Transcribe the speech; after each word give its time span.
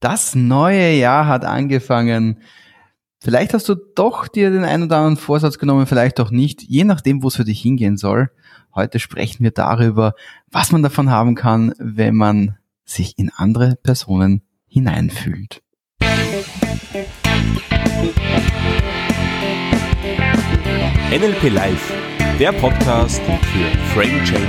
Das 0.00 0.36
neue 0.36 0.92
Jahr 0.92 1.26
hat 1.26 1.44
angefangen. 1.44 2.38
Vielleicht 3.18 3.52
hast 3.52 3.68
du 3.68 3.74
doch 3.74 4.28
dir 4.28 4.50
den 4.50 4.62
einen 4.64 4.84
oder 4.84 4.98
anderen 4.98 5.16
Vorsatz 5.16 5.58
genommen, 5.58 5.86
vielleicht 5.86 6.20
auch 6.20 6.30
nicht, 6.30 6.62
je 6.62 6.84
nachdem, 6.84 7.24
wo 7.24 7.28
es 7.28 7.34
für 7.36 7.44
dich 7.44 7.60
hingehen 7.60 7.96
soll. 7.96 8.30
Heute 8.72 9.00
sprechen 9.00 9.42
wir 9.42 9.50
darüber, 9.50 10.14
was 10.52 10.70
man 10.70 10.84
davon 10.84 11.10
haben 11.10 11.34
kann, 11.34 11.74
wenn 11.78 12.14
man 12.14 12.58
sich 12.84 13.18
in 13.18 13.32
andere 13.34 13.76
Personen 13.82 14.42
hineinfühlt. 14.68 15.62
NLP 21.10 21.48
Live, 21.50 21.92
der 22.38 22.52
Podcast 22.52 23.20
für 23.20 23.78
Frame 23.94 24.24
Changer 24.24 24.46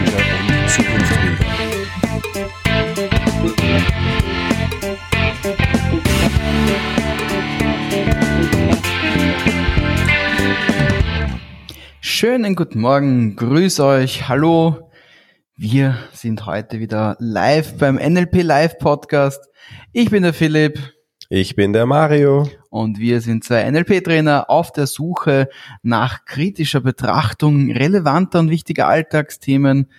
und 0.47 0.69
Zukunftsbilder. 0.69 1.45
Schönen 12.19 12.53
guten 12.53 12.81
Morgen, 12.81 13.37
grüß 13.37 13.79
euch, 13.79 14.27
hallo. 14.27 14.91
Wir 15.55 15.95
sind 16.11 16.45
heute 16.45 16.81
wieder 16.81 17.15
live 17.19 17.77
beim 17.77 17.95
NLP 17.95 18.43
Live 18.43 18.77
Podcast. 18.77 19.39
Ich 19.93 20.09
bin 20.09 20.23
der 20.23 20.33
Philipp. 20.33 20.79
Ich 21.29 21.55
bin 21.55 21.71
der 21.71 21.85
Mario. 21.85 22.49
Und 22.69 22.99
wir 22.99 23.21
sind 23.21 23.45
zwei 23.45 23.71
NLP-Trainer 23.71 24.49
auf 24.49 24.73
der 24.73 24.85
Suche 24.85 25.47
nach 25.81 26.25
kritischer 26.25 26.81
Betrachtung 26.81 27.71
relevanter 27.71 28.39
und 28.39 28.49
wichtiger 28.49 28.89
Alltagsthemen. 28.89 29.89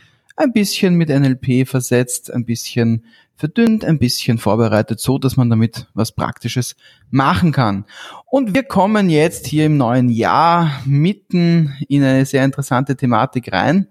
Ein 0.40 0.54
bisschen 0.54 0.94
mit 0.94 1.10
NLP 1.10 1.68
versetzt, 1.68 2.32
ein 2.32 2.46
bisschen 2.46 3.04
verdünnt, 3.36 3.84
ein 3.84 3.98
bisschen 3.98 4.38
vorbereitet, 4.38 4.98
so 4.98 5.18
dass 5.18 5.36
man 5.36 5.50
damit 5.50 5.88
was 5.92 6.12
Praktisches 6.12 6.76
machen 7.10 7.52
kann. 7.52 7.84
Und 8.24 8.54
wir 8.54 8.62
kommen 8.62 9.10
jetzt 9.10 9.46
hier 9.46 9.66
im 9.66 9.76
neuen 9.76 10.08
Jahr 10.08 10.80
mitten 10.86 11.76
in 11.90 12.02
eine 12.02 12.24
sehr 12.24 12.42
interessante 12.42 12.96
Thematik 12.96 13.52
rein. 13.52 13.88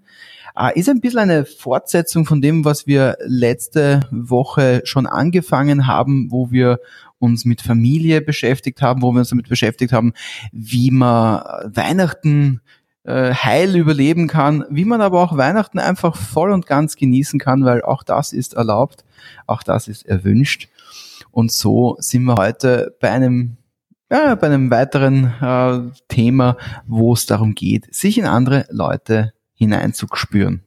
Äh, 0.56 0.76
ist 0.76 0.88
ein 0.88 1.00
bisschen 1.00 1.20
eine 1.20 1.44
Fortsetzung 1.44 2.26
von 2.26 2.40
dem, 2.40 2.64
was 2.64 2.88
wir 2.88 3.16
letzte 3.24 4.00
Woche 4.10 4.82
schon 4.82 5.06
angefangen 5.06 5.86
haben, 5.86 6.32
wo 6.32 6.50
wir 6.50 6.80
uns 7.20 7.44
mit 7.44 7.62
Familie 7.62 8.22
beschäftigt 8.22 8.82
haben, 8.82 9.02
wo 9.02 9.12
wir 9.12 9.20
uns 9.20 9.30
damit 9.30 9.48
beschäftigt 9.48 9.92
haben, 9.92 10.14
wie 10.50 10.90
man 10.90 11.44
Weihnachten 11.72 12.60
äh, 13.04 13.32
heil 13.32 13.76
überleben 13.76 14.28
kann, 14.28 14.64
wie 14.70 14.84
man 14.84 15.00
aber 15.00 15.22
auch 15.22 15.36
Weihnachten 15.36 15.78
einfach 15.78 16.16
voll 16.16 16.52
und 16.52 16.66
ganz 16.66 16.96
genießen 16.96 17.38
kann, 17.38 17.64
weil 17.64 17.82
auch 17.82 18.02
das 18.02 18.32
ist 18.32 18.54
erlaubt, 18.54 19.04
auch 19.46 19.62
das 19.62 19.88
ist 19.88 20.06
erwünscht. 20.06 20.68
Und 21.30 21.52
so 21.52 21.96
sind 21.98 22.24
wir 22.24 22.36
heute 22.36 22.96
bei 23.00 23.10
einem 23.10 23.56
ja, 24.12 24.34
bei 24.34 24.48
einem 24.48 24.72
weiteren 24.72 25.32
äh, 25.40 25.96
Thema, 26.08 26.56
wo 26.86 27.12
es 27.12 27.26
darum 27.26 27.54
geht, 27.54 27.94
sich 27.94 28.18
in 28.18 28.24
andere 28.24 28.66
Leute 28.68 29.32
hineinzuspüren. 29.54 30.64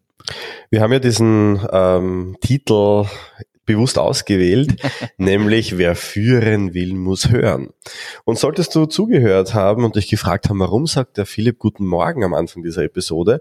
Wir 0.70 0.82
haben 0.82 0.94
ja 0.94 1.00
diesen 1.00 1.60
ähm, 1.72 2.38
Titel 2.40 3.06
bewusst 3.66 3.98
ausgewählt, 3.98 4.76
nämlich 5.18 5.78
wer 5.78 5.96
führen 5.96 6.74
will, 6.74 6.94
muss 6.94 7.30
hören. 7.30 7.70
Und 8.26 8.38
solltest 8.38 8.76
du 8.76 8.86
zugehört 8.86 9.54
haben 9.54 9.84
und 9.84 9.96
dich 9.96 10.10
gefragt 10.10 10.50
haben, 10.50 10.60
warum 10.60 10.88
sagt 10.88 11.18
der 11.18 11.26
Philipp 11.26 11.60
guten 11.60 11.86
Morgen 11.86 12.24
am 12.24 12.34
Anfang 12.34 12.64
dieser 12.64 12.84
Episode, 12.84 13.40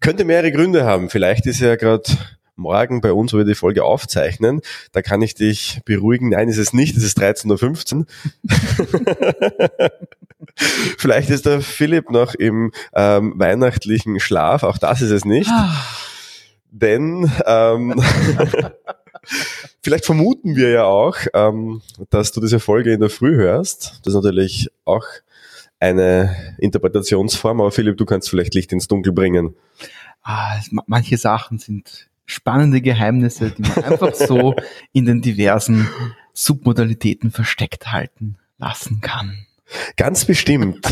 könnte 0.00 0.24
mehrere 0.24 0.52
Gründe 0.52 0.84
haben. 0.84 1.10
Vielleicht 1.10 1.46
ist 1.46 1.60
er 1.60 1.76
gerade 1.76 2.04
morgen 2.56 3.00
bei 3.00 3.12
uns, 3.12 3.32
wo 3.32 3.38
wir 3.38 3.44
die 3.44 3.54
Folge 3.54 3.84
aufzeichnen. 3.84 4.60
Da 4.92 5.02
kann 5.02 5.22
ich 5.22 5.34
dich 5.34 5.80
beruhigen. 5.84 6.30
Nein, 6.30 6.48
ist 6.48 6.58
es 6.58 6.72
nicht. 6.72 6.96
Es 6.96 7.02
ist 7.02 7.18
13.15 7.18 7.98
Uhr. 7.98 8.06
Vielleicht 10.98 11.30
ist 11.30 11.46
der 11.46 11.60
Philipp 11.60 12.10
noch 12.10 12.34
im 12.34 12.72
ähm, 12.94 13.34
weihnachtlichen 13.36 14.20
Schlaf. 14.20 14.62
Auch 14.62 14.78
das 14.78 15.00
ist 15.02 15.10
es 15.10 15.24
nicht. 15.24 15.50
Ah. 15.50 15.74
Denn 16.70 17.30
ähm, 17.46 18.02
Vielleicht 19.82 20.06
vermuten 20.06 20.54
wir 20.54 20.70
ja 20.70 20.84
auch, 20.84 21.16
ähm, 21.34 21.82
dass 22.10 22.30
du 22.32 22.40
diese 22.40 22.60
Folge 22.60 22.92
in 22.92 23.00
der 23.00 23.10
Früh 23.10 23.34
hörst. 23.36 24.00
Das 24.04 24.14
ist 24.14 24.22
natürlich 24.22 24.68
auch 24.84 25.04
eine 25.80 26.54
Interpretationsform, 26.58 27.60
aber 27.60 27.72
Philipp, 27.72 27.96
du 27.96 28.04
kannst 28.04 28.30
vielleicht 28.30 28.54
Licht 28.54 28.72
ins 28.72 28.86
Dunkel 28.86 29.12
bringen. 29.12 29.56
Ah, 30.22 30.60
manche 30.86 31.18
Sachen 31.18 31.58
sind 31.58 32.08
spannende 32.24 32.80
Geheimnisse, 32.80 33.50
die 33.50 33.62
man 33.62 33.82
einfach 33.82 34.14
so 34.14 34.54
in 34.92 35.04
den 35.04 35.20
diversen 35.20 35.88
Submodalitäten 36.32 37.32
versteckt 37.32 37.90
halten 37.90 38.36
lassen 38.58 39.00
kann. 39.00 39.46
Ganz 39.96 40.24
bestimmt. 40.24 40.86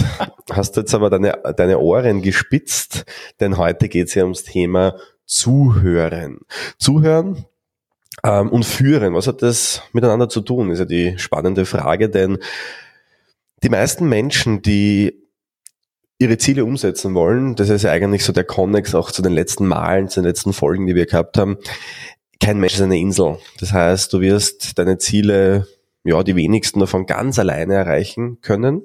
Hast 0.50 0.76
du 0.76 0.80
jetzt 0.80 0.94
aber 0.94 1.10
deine, 1.10 1.38
deine 1.56 1.78
Ohren 1.78 2.22
gespitzt, 2.22 3.04
denn 3.38 3.56
heute 3.56 3.88
geht 3.88 4.08
es 4.08 4.14
ja 4.14 4.24
ums 4.24 4.42
Thema 4.42 4.96
Zuhören. 5.26 6.40
Zuhören 6.78 7.44
ähm, 8.24 8.50
und 8.50 8.64
führen, 8.64 9.14
was 9.14 9.26
hat 9.26 9.42
das 9.42 9.82
miteinander 9.92 10.28
zu 10.28 10.40
tun, 10.40 10.70
ist 10.70 10.78
ja 10.78 10.84
die 10.84 11.18
spannende 11.18 11.66
Frage, 11.66 12.10
denn 12.10 12.38
die 13.62 13.68
meisten 13.68 14.08
Menschen, 14.08 14.62
die 14.62 15.20
ihre 16.18 16.36
Ziele 16.38 16.64
umsetzen 16.64 17.14
wollen, 17.14 17.56
das 17.56 17.70
ist 17.70 17.82
ja 17.82 17.92
eigentlich 17.92 18.24
so 18.24 18.32
der 18.32 18.44
Konnex 18.44 18.94
auch 18.94 19.10
zu 19.10 19.22
den 19.22 19.32
letzten 19.32 19.66
Malen, 19.66 20.08
zu 20.08 20.20
den 20.20 20.26
letzten 20.26 20.52
Folgen, 20.52 20.86
die 20.86 20.94
wir 20.94 21.06
gehabt 21.06 21.38
haben. 21.38 21.56
Kein 22.40 22.58
Mensch 22.58 22.74
ist 22.74 22.82
eine 22.82 22.98
Insel. 22.98 23.38
Das 23.58 23.72
heißt, 23.72 24.12
du 24.12 24.20
wirst 24.20 24.78
deine 24.78 24.98
Ziele, 24.98 25.66
ja, 26.04 26.22
die 26.22 26.36
wenigsten 26.36 26.80
davon 26.80 27.06
ganz 27.06 27.38
alleine 27.38 27.74
erreichen 27.74 28.40
können. 28.42 28.82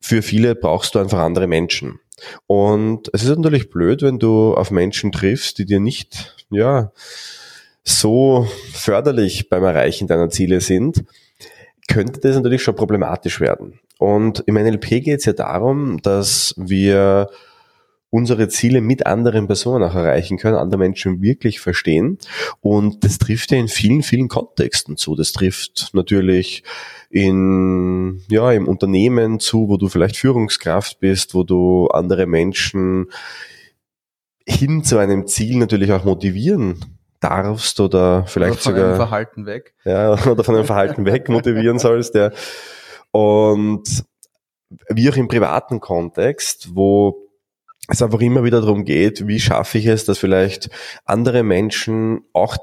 Für 0.00 0.22
viele 0.22 0.54
brauchst 0.54 0.94
du 0.94 0.98
einfach 0.98 1.18
andere 1.18 1.46
Menschen. 1.46 2.00
Und 2.46 3.10
es 3.12 3.24
ist 3.24 3.36
natürlich 3.36 3.70
blöd, 3.70 4.02
wenn 4.02 4.18
du 4.18 4.54
auf 4.54 4.70
Menschen 4.70 5.12
triffst, 5.12 5.58
die 5.58 5.66
dir 5.66 5.80
nicht, 5.80 6.36
ja, 6.50 6.92
so 7.86 8.46
förderlich 8.72 9.48
beim 9.48 9.62
Erreichen 9.62 10.08
deiner 10.08 10.28
Ziele 10.28 10.60
sind, 10.60 11.04
könnte 11.88 12.20
das 12.20 12.34
natürlich 12.34 12.62
schon 12.62 12.74
problematisch 12.74 13.40
werden. 13.40 13.78
Und 13.98 14.42
im 14.46 14.56
NLP 14.56 15.02
geht 15.04 15.20
es 15.20 15.24
ja 15.24 15.32
darum, 15.32 16.02
dass 16.02 16.52
wir 16.58 17.30
unsere 18.10 18.48
Ziele 18.48 18.80
mit 18.80 19.06
anderen 19.06 19.46
Personen 19.46 19.84
auch 19.84 19.94
erreichen 19.94 20.36
können, 20.36 20.56
andere 20.56 20.78
Menschen 20.78 21.22
wirklich 21.22 21.60
verstehen. 21.60 22.18
Und 22.60 23.04
das 23.04 23.18
trifft 23.18 23.52
ja 23.52 23.58
in 23.58 23.68
vielen, 23.68 24.02
vielen 24.02 24.28
Kontexten 24.28 24.96
zu. 24.96 25.14
Das 25.14 25.32
trifft 25.32 25.90
natürlich 25.92 26.64
in, 27.10 28.20
ja, 28.28 28.50
im 28.52 28.66
Unternehmen 28.66 29.38
zu, 29.38 29.68
wo 29.68 29.76
du 29.76 29.88
vielleicht 29.88 30.16
Führungskraft 30.16 30.98
bist, 30.98 31.34
wo 31.34 31.44
du 31.44 31.88
andere 31.88 32.26
Menschen 32.26 33.06
hin 34.44 34.82
zu 34.82 34.98
einem 34.98 35.26
Ziel 35.26 35.58
natürlich 35.58 35.92
auch 35.92 36.04
motivieren 36.04 36.95
darfst 37.28 37.80
oder 37.80 38.24
vielleicht 38.26 38.52
oder 38.52 38.60
von 38.60 38.72
sogar 38.72 38.86
einem 38.88 38.96
Verhalten 38.96 39.46
weg. 39.46 39.74
Ja, 39.84 40.12
oder 40.26 40.44
von 40.44 40.54
einem 40.54 40.64
Verhalten 40.64 41.04
weg 41.06 41.28
motivieren 41.28 41.78
sollst, 41.78 42.14
ja. 42.14 42.30
Und 43.10 44.04
wie 44.88 45.10
auch 45.10 45.16
im 45.16 45.28
privaten 45.28 45.80
Kontext, 45.80 46.74
wo 46.74 47.28
es 47.88 48.02
einfach 48.02 48.20
immer 48.20 48.44
wieder 48.44 48.60
darum 48.60 48.84
geht, 48.84 49.26
wie 49.26 49.40
schaffe 49.40 49.78
ich 49.78 49.86
es, 49.86 50.04
dass 50.04 50.18
vielleicht 50.18 50.70
andere 51.04 51.42
Menschen 51.42 52.24
auch 52.32 52.56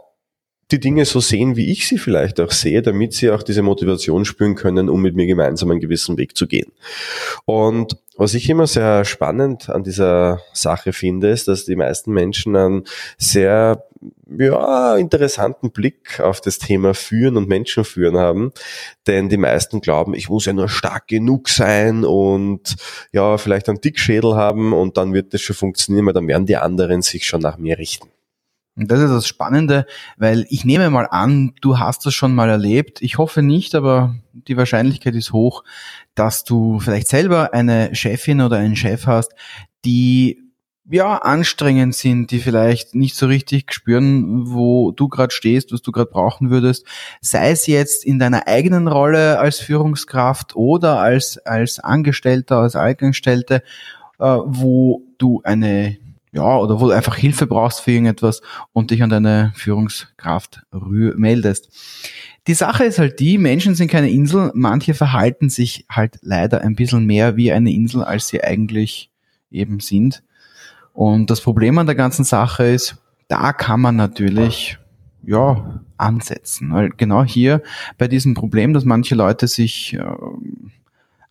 die 0.73 0.79
Dinge 0.79 1.05
so 1.05 1.19
sehen, 1.19 1.55
wie 1.55 1.71
ich 1.71 1.87
sie 1.87 1.97
vielleicht 1.97 2.41
auch 2.41 2.51
sehe, 2.51 2.81
damit 2.81 3.13
sie 3.13 3.29
auch 3.29 3.43
diese 3.43 3.61
Motivation 3.61 4.25
spüren 4.25 4.55
können, 4.55 4.89
um 4.89 5.01
mit 5.01 5.15
mir 5.15 5.27
gemeinsam 5.27 5.71
einen 5.71 5.79
gewissen 5.79 6.17
Weg 6.17 6.35
zu 6.35 6.47
gehen. 6.47 6.71
Und 7.45 7.97
was 8.17 8.33
ich 8.33 8.49
immer 8.49 8.67
sehr 8.67 9.05
spannend 9.05 9.69
an 9.69 9.83
dieser 9.83 10.41
Sache 10.53 10.93
finde, 10.93 11.29
ist, 11.29 11.47
dass 11.47 11.65
die 11.65 11.75
meisten 11.75 12.11
Menschen 12.11 12.55
einen 12.55 12.83
sehr 13.17 13.85
ja, 14.37 14.95
interessanten 14.97 15.71
Blick 15.71 16.19
auf 16.19 16.41
das 16.41 16.57
Thema 16.57 16.93
Führen 16.93 17.37
und 17.37 17.47
Menschen 17.47 17.83
führen 17.83 18.17
haben. 18.17 18.51
Denn 19.07 19.29
die 19.29 19.37
meisten 19.37 19.79
glauben, 19.79 20.13
ich 20.13 20.29
muss 20.29 20.45
ja 20.45 20.53
nur 20.53 20.69
stark 20.69 21.07
genug 21.07 21.49
sein 21.49 22.03
und 22.03 22.75
ja, 23.11 23.37
vielleicht 23.37 23.69
einen 23.69 23.81
Dickschädel 23.81 24.35
haben 24.35 24.73
und 24.73 24.97
dann 24.97 25.13
wird 25.13 25.33
das 25.33 25.41
schon 25.41 25.55
funktionieren, 25.55 26.05
weil 26.07 26.13
dann 26.13 26.27
werden 26.27 26.45
die 26.45 26.57
anderen 26.57 27.01
sich 27.01 27.25
schon 27.25 27.41
nach 27.41 27.57
mir 27.57 27.77
richten. 27.77 28.09
Und 28.75 28.89
das 28.89 29.01
ist 29.01 29.11
das 29.11 29.27
Spannende, 29.27 29.85
weil 30.17 30.45
ich 30.49 30.65
nehme 30.65 30.89
mal 30.89 31.05
an, 31.05 31.53
du 31.61 31.77
hast 31.77 32.05
das 32.05 32.13
schon 32.13 32.33
mal 32.33 32.49
erlebt. 32.49 33.01
Ich 33.01 33.19
hoffe 33.19 33.43
nicht, 33.43 33.75
aber 33.75 34.15
die 34.33 34.57
Wahrscheinlichkeit 34.57 35.13
ist 35.13 35.31
hoch, 35.31 35.63
dass 36.15 36.43
du 36.43 36.79
vielleicht 36.79 37.07
selber 37.07 37.53
eine 37.53 37.93
Chefin 37.93 38.41
oder 38.41 38.57
einen 38.57 38.75
Chef 38.75 39.05
hast, 39.05 39.33
die 39.85 40.39
ja 40.89 41.17
anstrengend 41.17 41.95
sind, 41.95 42.31
die 42.31 42.39
vielleicht 42.39 42.93
nicht 42.95 43.15
so 43.15 43.27
richtig 43.27 43.73
spüren, 43.73 44.51
wo 44.51 44.91
du 44.91 45.07
gerade 45.07 45.33
stehst, 45.33 45.71
was 45.71 45.81
du 45.81 45.91
gerade 45.91 46.09
brauchen 46.09 46.49
würdest, 46.49 46.85
sei 47.21 47.51
es 47.51 47.67
jetzt 47.67 48.03
in 48.03 48.19
deiner 48.19 48.47
eigenen 48.47 48.87
Rolle 48.87 49.39
als 49.39 49.59
Führungskraft 49.59 50.55
oder 50.55 50.99
als 50.99 51.37
als 51.45 51.79
Angestellter, 51.79 52.57
als 52.57 52.75
Angestellte, 52.75 53.63
äh, 54.19 54.25
wo 54.25 55.03
du 55.17 55.41
eine 55.43 55.97
ja, 56.33 56.57
oder 56.57 56.81
wo 56.81 56.87
du 56.87 56.91
einfach 56.91 57.15
Hilfe 57.15 57.45
brauchst 57.45 57.81
für 57.81 57.91
irgendetwas 57.91 58.41
und 58.73 58.91
dich 58.91 59.03
an 59.03 59.09
deine 59.09 59.53
Führungskraft 59.55 60.63
meldest. 60.71 61.69
Die 62.47 62.55
Sache 62.55 62.83
ist 62.83 62.99
halt 62.99 63.19
die, 63.19 63.37
Menschen 63.37 63.75
sind 63.75 63.89
keine 63.89 64.09
Insel, 64.09 64.51
manche 64.55 64.95
verhalten 64.95 65.49
sich 65.49 65.85
halt 65.89 66.17
leider 66.21 66.61
ein 66.61 66.75
bisschen 66.75 67.05
mehr 67.05 67.37
wie 67.37 67.51
eine 67.51 67.71
Insel, 67.71 68.03
als 68.03 68.27
sie 68.27 68.43
eigentlich 68.43 69.11
eben 69.51 69.79
sind. 69.79 70.23
Und 70.91 71.29
das 71.29 71.39
Problem 71.39 71.77
an 71.77 71.85
der 71.85 71.95
ganzen 71.95 72.25
Sache 72.25 72.65
ist, 72.65 72.97
da 73.27 73.53
kann 73.53 73.79
man 73.79 73.95
natürlich, 73.95 74.77
ja, 75.23 75.81
ansetzen. 75.97 76.73
Weil 76.73 76.89
genau 76.89 77.23
hier 77.23 77.61
bei 77.97 78.07
diesem 78.07 78.33
Problem, 78.33 78.73
dass 78.73 78.85
manche 78.85 79.15
Leute 79.15 79.47
sich 79.47 79.93
äh, 79.93 80.03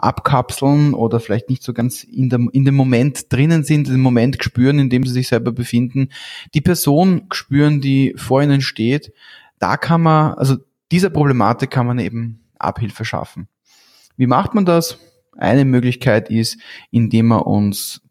abkapseln 0.03 0.95
oder 0.95 1.21
vielleicht 1.21 1.49
nicht 1.49 1.63
so 1.63 1.73
ganz 1.73 2.03
in, 2.03 2.29
der, 2.29 2.41
in 2.53 2.65
dem 2.65 2.75
Moment 2.75 3.33
drinnen 3.33 3.65
sind, 3.65 3.89
den 3.89 4.01
Moment 4.01 4.43
spüren, 4.43 4.79
in 4.79 4.91
dem 4.91 5.05
sie 5.05 5.13
sich 5.13 5.29
selber 5.29 5.53
befinden, 5.53 6.09
die 6.55 6.61
Person 6.61 7.27
spüren, 7.33 7.81
die 7.81 8.15
vor 8.17 8.43
ihnen 8.43 8.61
steht, 8.61 9.13
da 9.59 9.77
kann 9.77 10.03
man, 10.03 10.35
also 10.35 10.57
dieser 10.91 11.11
Problematik 11.11 11.71
kann 11.71 11.87
man 11.87 11.99
eben 11.99 12.41
Abhilfe 12.59 13.05
schaffen. 13.05 13.49
Wie 14.17 14.27
macht 14.27 14.55
man 14.55 14.65
das? 14.65 14.99
Eine 15.37 15.65
Möglichkeit 15.65 16.31
ist, 16.31 16.59
indem 16.91 17.29
wir 17.29 17.47
uns 17.47 18.03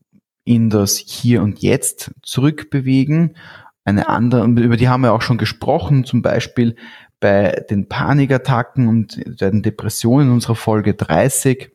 in 0.43 0.69
das 0.69 0.97
Hier 0.97 1.43
und 1.43 1.61
Jetzt 1.61 2.11
zurückbewegen. 2.23 3.35
Eine 3.83 4.09
andere, 4.09 4.45
über 4.45 4.77
die 4.77 4.89
haben 4.89 5.01
wir 5.01 5.13
auch 5.13 5.21
schon 5.21 5.37
gesprochen, 5.37 6.05
zum 6.05 6.21
Beispiel 6.21 6.75
bei 7.19 7.63
den 7.69 7.87
Panikattacken 7.87 8.87
und 8.87 9.21
den 9.39 9.61
Depressionen 9.61 10.27
in 10.27 10.33
unserer 10.33 10.55
Folge 10.55 10.95
30 10.95 11.71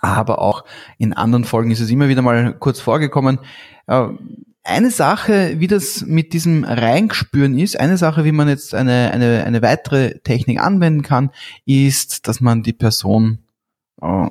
aber 0.00 0.40
auch 0.40 0.64
in 0.98 1.12
anderen 1.12 1.44
Folgen 1.44 1.70
ist 1.70 1.80
es 1.80 1.90
immer 1.90 2.08
wieder 2.08 2.22
mal 2.22 2.54
kurz 2.58 2.80
vorgekommen. 2.80 3.38
Äh, 3.86 4.08
eine 4.64 4.90
Sache, 4.90 5.58
wie 5.60 5.66
das 5.66 6.02
mit 6.02 6.34
diesem 6.34 6.64
Reingespüren 6.64 7.58
ist, 7.58 7.80
eine 7.80 7.96
Sache, 7.96 8.24
wie 8.24 8.32
man 8.32 8.48
jetzt 8.48 8.74
eine, 8.74 9.10
eine, 9.12 9.44
eine 9.44 9.62
weitere 9.62 10.18
Technik 10.20 10.60
anwenden 10.60 11.02
kann, 11.02 11.30
ist, 11.64 12.28
dass 12.28 12.40
man 12.40 12.62
die 12.62 12.74
Person 12.74 13.38
äh, 14.02 14.28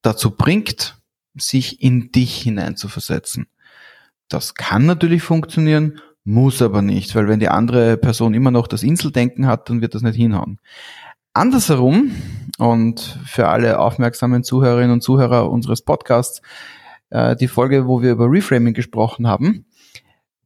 dazu 0.00 0.30
bringt, 0.30 0.96
sich 1.36 1.82
in 1.82 2.12
dich 2.12 2.40
hineinzuversetzen. 2.40 3.46
Das 4.28 4.54
kann 4.54 4.86
natürlich 4.86 5.22
funktionieren, 5.22 6.00
muss 6.24 6.62
aber 6.62 6.80
nicht, 6.80 7.14
weil 7.14 7.28
wenn 7.28 7.40
die 7.40 7.50
andere 7.50 7.98
Person 7.98 8.32
immer 8.32 8.50
noch 8.50 8.66
das 8.66 8.82
Inseldenken 8.82 9.46
hat, 9.46 9.68
dann 9.68 9.82
wird 9.82 9.94
das 9.94 10.02
nicht 10.02 10.16
hinhauen. 10.16 10.58
Andersherum, 11.34 12.12
und 12.58 13.18
für 13.26 13.48
alle 13.48 13.78
aufmerksamen 13.78 14.44
Zuhörerinnen 14.44 14.92
und 14.92 15.02
Zuhörer 15.02 15.50
unseres 15.50 15.82
Podcasts, 15.82 16.40
äh, 17.10 17.36
die 17.36 17.48
Folge, 17.48 17.86
wo 17.86 18.02
wir 18.02 18.12
über 18.12 18.30
Reframing 18.30 18.74
gesprochen 18.74 19.26
haben. 19.26 19.66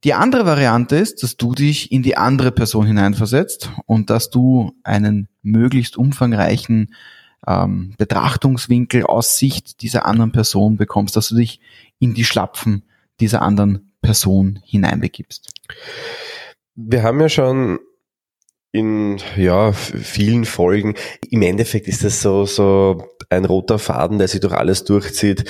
Die 0.03 0.13
andere 0.13 0.45
Variante 0.45 0.95
ist, 0.95 1.23
dass 1.23 1.35
du 1.35 1.53
dich 1.53 1.91
in 1.91 2.03
die 2.03 2.15
andere 2.15 2.51
Person 2.51 2.85
hineinversetzt 2.85 3.71
und 3.85 4.09
dass 4.09 4.29
du 4.29 4.71
einen 4.83 5.27
möglichst 5.41 5.97
umfangreichen 5.97 6.95
ähm, 7.45 7.93
Betrachtungswinkel 7.97 9.03
aus 9.03 9.37
Sicht 9.37 9.81
dieser 9.81 10.05
anderen 10.05 10.31
Person 10.31 10.77
bekommst, 10.77 11.15
dass 11.15 11.29
du 11.29 11.35
dich 11.35 11.59
in 11.99 12.13
die 12.13 12.23
Schlapfen 12.23 12.83
dieser 13.19 13.41
anderen 13.41 13.91
Person 14.01 14.59
hineinbegibst. 14.63 15.51
Wir 16.75 17.03
haben 17.03 17.19
ja 17.19 17.27
schon 17.27 17.79
in 18.71 19.17
ja 19.35 19.71
vielen 19.71 20.45
Folgen. 20.45 20.95
Im 21.29 21.41
Endeffekt 21.41 21.87
ist 21.87 22.03
das 22.03 22.21
so 22.21 22.45
so 22.45 23.03
ein 23.29 23.45
roter 23.45 23.79
Faden, 23.79 24.17
der 24.17 24.27
sich 24.27 24.41
durch 24.41 24.53
alles 24.53 24.83
durchzieht. 24.83 25.45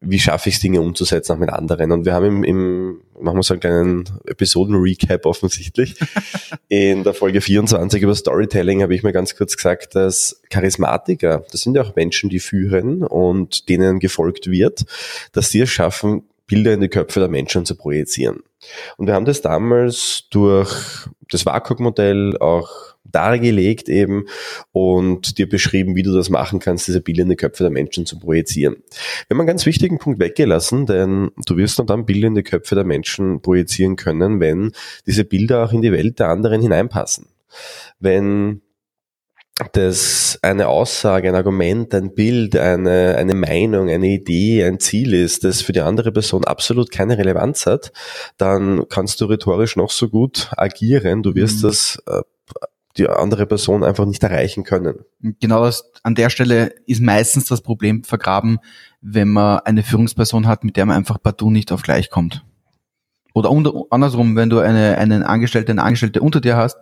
Wie 0.00 0.20
schaffe 0.20 0.48
ich 0.48 0.56
es, 0.56 0.60
Dinge 0.60 0.80
umzusetzen 0.80 1.32
auch 1.32 1.38
mit 1.38 1.50
anderen? 1.50 1.90
Und 1.90 2.04
wir 2.04 2.14
haben 2.14 2.26
im, 2.26 2.44
im 2.44 3.00
machen 3.20 3.38
wir 3.38 3.42
so 3.42 3.54
einen 3.54 3.60
kleinen 3.60 4.04
Episoden-Recap 4.26 5.26
offensichtlich. 5.26 5.94
In 6.68 7.02
der 7.02 7.14
Folge 7.14 7.40
24 7.40 8.02
über 8.02 8.14
Storytelling 8.14 8.82
habe 8.82 8.94
ich 8.94 9.02
mir 9.02 9.12
ganz 9.12 9.36
kurz 9.36 9.56
gesagt, 9.56 9.94
dass 9.94 10.42
Charismatiker, 10.50 11.44
das 11.50 11.62
sind 11.62 11.76
ja 11.76 11.82
auch 11.82 11.96
Menschen, 11.96 12.30
die 12.30 12.40
führen 12.40 13.02
und 13.02 13.68
denen 13.68 13.98
gefolgt 13.98 14.50
wird, 14.50 14.84
dass 15.32 15.50
sie 15.50 15.60
es 15.60 15.70
schaffen, 15.70 16.22
Bilder 16.46 16.74
in 16.74 16.80
die 16.80 16.88
Köpfe 16.88 17.20
der 17.20 17.28
Menschen 17.28 17.64
zu 17.64 17.76
projizieren. 17.76 18.40
Und 18.96 19.06
wir 19.06 19.14
haben 19.14 19.24
das 19.24 19.42
damals 19.42 20.28
durch 20.30 21.08
das 21.30 21.44
WAKOG-Modell 21.44 22.38
auch 22.38 22.68
dargelegt 23.04 23.88
eben 23.88 24.26
und 24.72 25.38
dir 25.38 25.48
beschrieben, 25.48 25.96
wie 25.96 26.02
du 26.02 26.12
das 26.12 26.28
machen 26.28 26.58
kannst, 26.58 26.88
diese 26.88 27.00
Bilder 27.00 27.22
in 27.22 27.28
die 27.28 27.36
Köpfe 27.36 27.62
der 27.62 27.70
Menschen 27.70 28.06
zu 28.06 28.18
projizieren. 28.18 28.76
Wir 29.26 29.34
haben 29.34 29.40
einen 29.40 29.46
ganz 29.46 29.66
wichtigen 29.66 29.98
Punkt 29.98 30.18
weggelassen, 30.18 30.86
denn 30.86 31.30
du 31.46 31.56
wirst 31.56 31.82
dann 31.86 32.06
Bilder 32.06 32.28
in 32.28 32.34
die 32.34 32.42
Köpfe 32.42 32.74
der 32.74 32.84
Menschen 32.84 33.40
projizieren 33.40 33.96
können, 33.96 34.40
wenn 34.40 34.72
diese 35.06 35.24
Bilder 35.24 35.64
auch 35.64 35.72
in 35.72 35.82
die 35.82 35.92
Welt 35.92 36.18
der 36.18 36.28
anderen 36.28 36.60
hineinpassen. 36.60 37.28
Wenn 38.00 38.62
das 39.72 40.38
eine 40.42 40.68
Aussage, 40.68 41.28
ein 41.28 41.34
Argument, 41.34 41.94
ein 41.94 42.14
Bild, 42.14 42.56
eine, 42.56 43.16
eine 43.16 43.34
Meinung, 43.34 43.88
eine 43.88 44.08
Idee, 44.08 44.64
ein 44.64 44.78
Ziel 44.80 45.14
ist, 45.14 45.44
das 45.44 45.62
für 45.62 45.72
die 45.72 45.80
andere 45.80 46.12
Person 46.12 46.44
absolut 46.44 46.90
keine 46.90 47.16
Relevanz 47.16 47.64
hat, 47.64 47.92
dann 48.36 48.84
kannst 48.90 49.20
du 49.20 49.24
rhetorisch 49.24 49.76
noch 49.76 49.90
so 49.90 50.08
gut 50.10 50.50
agieren. 50.56 51.22
Du 51.22 51.34
wirst 51.34 51.58
mhm. 51.58 51.68
das 51.68 52.02
äh, 52.06 52.20
die 52.98 53.08
andere 53.08 53.46
Person 53.46 53.82
einfach 53.82 54.04
nicht 54.04 54.22
erreichen 54.22 54.64
können. 54.64 55.04
Genau 55.20 55.64
das, 55.64 55.90
an 56.02 56.14
der 56.14 56.30
Stelle 56.30 56.74
ist 56.86 57.00
meistens 57.00 57.46
das 57.46 57.62
Problem 57.62 58.04
vergraben, 58.04 58.58
wenn 59.00 59.28
man 59.28 59.60
eine 59.60 59.82
Führungsperson 59.82 60.46
hat, 60.46 60.64
mit 60.64 60.76
der 60.76 60.86
man 60.86 60.96
einfach 60.96 61.22
partout 61.22 61.50
nicht 61.50 61.72
auf 61.72 61.82
gleich 61.82 62.10
kommt. 62.10 62.44
Oder 63.34 63.50
andersrum, 63.90 64.34
wenn 64.36 64.48
du 64.48 64.60
eine, 64.60 64.96
einen 64.96 65.22
Angestellten, 65.22 65.72
eine 65.72 65.82
Angestellte 65.82 66.22
unter 66.22 66.40
dir 66.40 66.56
hast, 66.56 66.78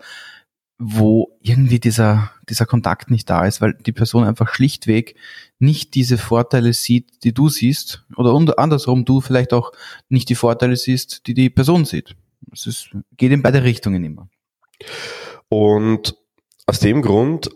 wo 0.79 1.39
irgendwie 1.41 1.79
dieser, 1.79 2.33
dieser 2.49 2.67
Kontakt 2.67 3.11
nicht 3.11 3.31
da 3.31 3.47
ist, 3.47 3.61
weil 3.61 3.75
die 3.75 3.93
Person 3.93 4.25
einfach 4.25 4.53
schlichtweg 4.53 5.17
nicht 5.59 5.95
diese 5.95 6.19
Vorteile 6.19 6.73
sieht, 6.73 7.25
die 7.25 7.33
du 7.33 7.49
siehst, 7.49 8.05
oder 8.17 8.35
andersrum 8.59 9.05
du 9.05 9.21
vielleicht 9.21 9.53
auch 9.53 9.73
nicht 10.09 10.29
die 10.29 10.35
Vorteile 10.35 10.77
siehst, 10.77 11.27
die 11.27 11.35
die 11.35 11.51
Person 11.51 11.85
sieht. 11.85 12.17
Es 12.53 12.67
ist, 12.67 12.91
geht 13.17 13.33
in 13.33 13.43
beide 13.43 13.63
Richtungen 13.63 14.05
immer. 14.05 14.29
Und 15.49 16.17
aus 16.67 16.81
dem 16.81 17.03
Grund 17.03 17.51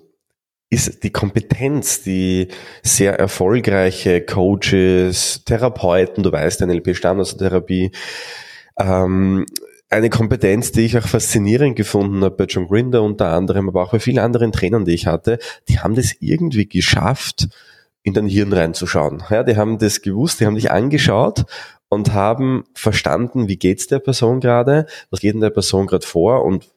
ist 0.71 1.03
die 1.03 1.11
Kompetenz, 1.11 2.03
die 2.03 2.49
sehr 2.83 3.19
erfolgreiche 3.19 4.21
Coaches, 4.21 5.43
Therapeuten, 5.45 6.23
du 6.23 6.31
weißt, 6.31 6.61
NLP 6.61 6.95
Standardtherapie, 6.95 7.91
ähm, 8.79 9.47
eine 9.91 10.11
Kompetenz, 10.11 10.73
die 10.73 10.83
ich 10.83 10.99
auch 10.99 11.07
faszinierend 11.07 11.77
gefunden 11.77 12.23
habe 12.23 12.37
bei 12.37 12.45
John 12.45 12.69
Grinder 12.69 13.03
unter 13.03 13.29
anderem, 13.29 13.69
aber 13.69 13.83
auch 13.83 13.93
bei 13.93 14.01
vielen 14.01 14.19
anderen 14.19 14.53
Trainern, 14.53 14.85
die 14.85 14.95
ich 14.95 15.07
hatte, 15.07 15.39
die 15.69 15.79
haben 15.81 15.95
das 15.95 16.15
irgendwie 16.21 16.69
geschafft, 16.69 17.49
in 18.03 18.15
dein 18.15 18.27
Hirn 18.27 18.53
reinzuschauen. 18.53 19.23
Ja, 19.31 19.43
die 19.43 19.57
haben 19.57 19.79
das 19.79 20.03
gewusst, 20.03 20.41
die 20.41 20.47
haben 20.47 20.55
dich 20.55 20.71
angeschaut 20.71 21.45
und 21.89 22.13
haben 22.13 22.65
verstanden, 22.75 23.49
wie 23.49 23.57
geht's 23.57 23.87
der 23.87 23.99
Person 23.99 24.41
gerade, 24.41 24.87
was 25.11 25.21
geht 25.21 25.35
in 25.35 25.41
der 25.41 25.51
Person 25.51 25.87
gerade 25.87 26.07
vor 26.07 26.45
und 26.45 26.69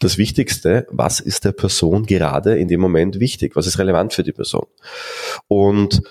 das 0.00 0.18
Wichtigste, 0.18 0.86
was 0.90 1.20
ist 1.20 1.44
der 1.44 1.52
Person 1.52 2.06
gerade 2.06 2.58
in 2.58 2.68
dem 2.68 2.80
Moment 2.80 3.20
wichtig, 3.20 3.54
was 3.54 3.66
ist 3.66 3.78
relevant 3.78 4.14
für 4.14 4.22
die 4.22 4.32
Person. 4.32 4.66
Und 5.46 6.02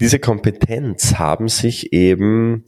diese 0.00 0.18
Kompetenz 0.18 1.14
haben 1.14 1.48
sich 1.48 1.92
eben 1.92 2.64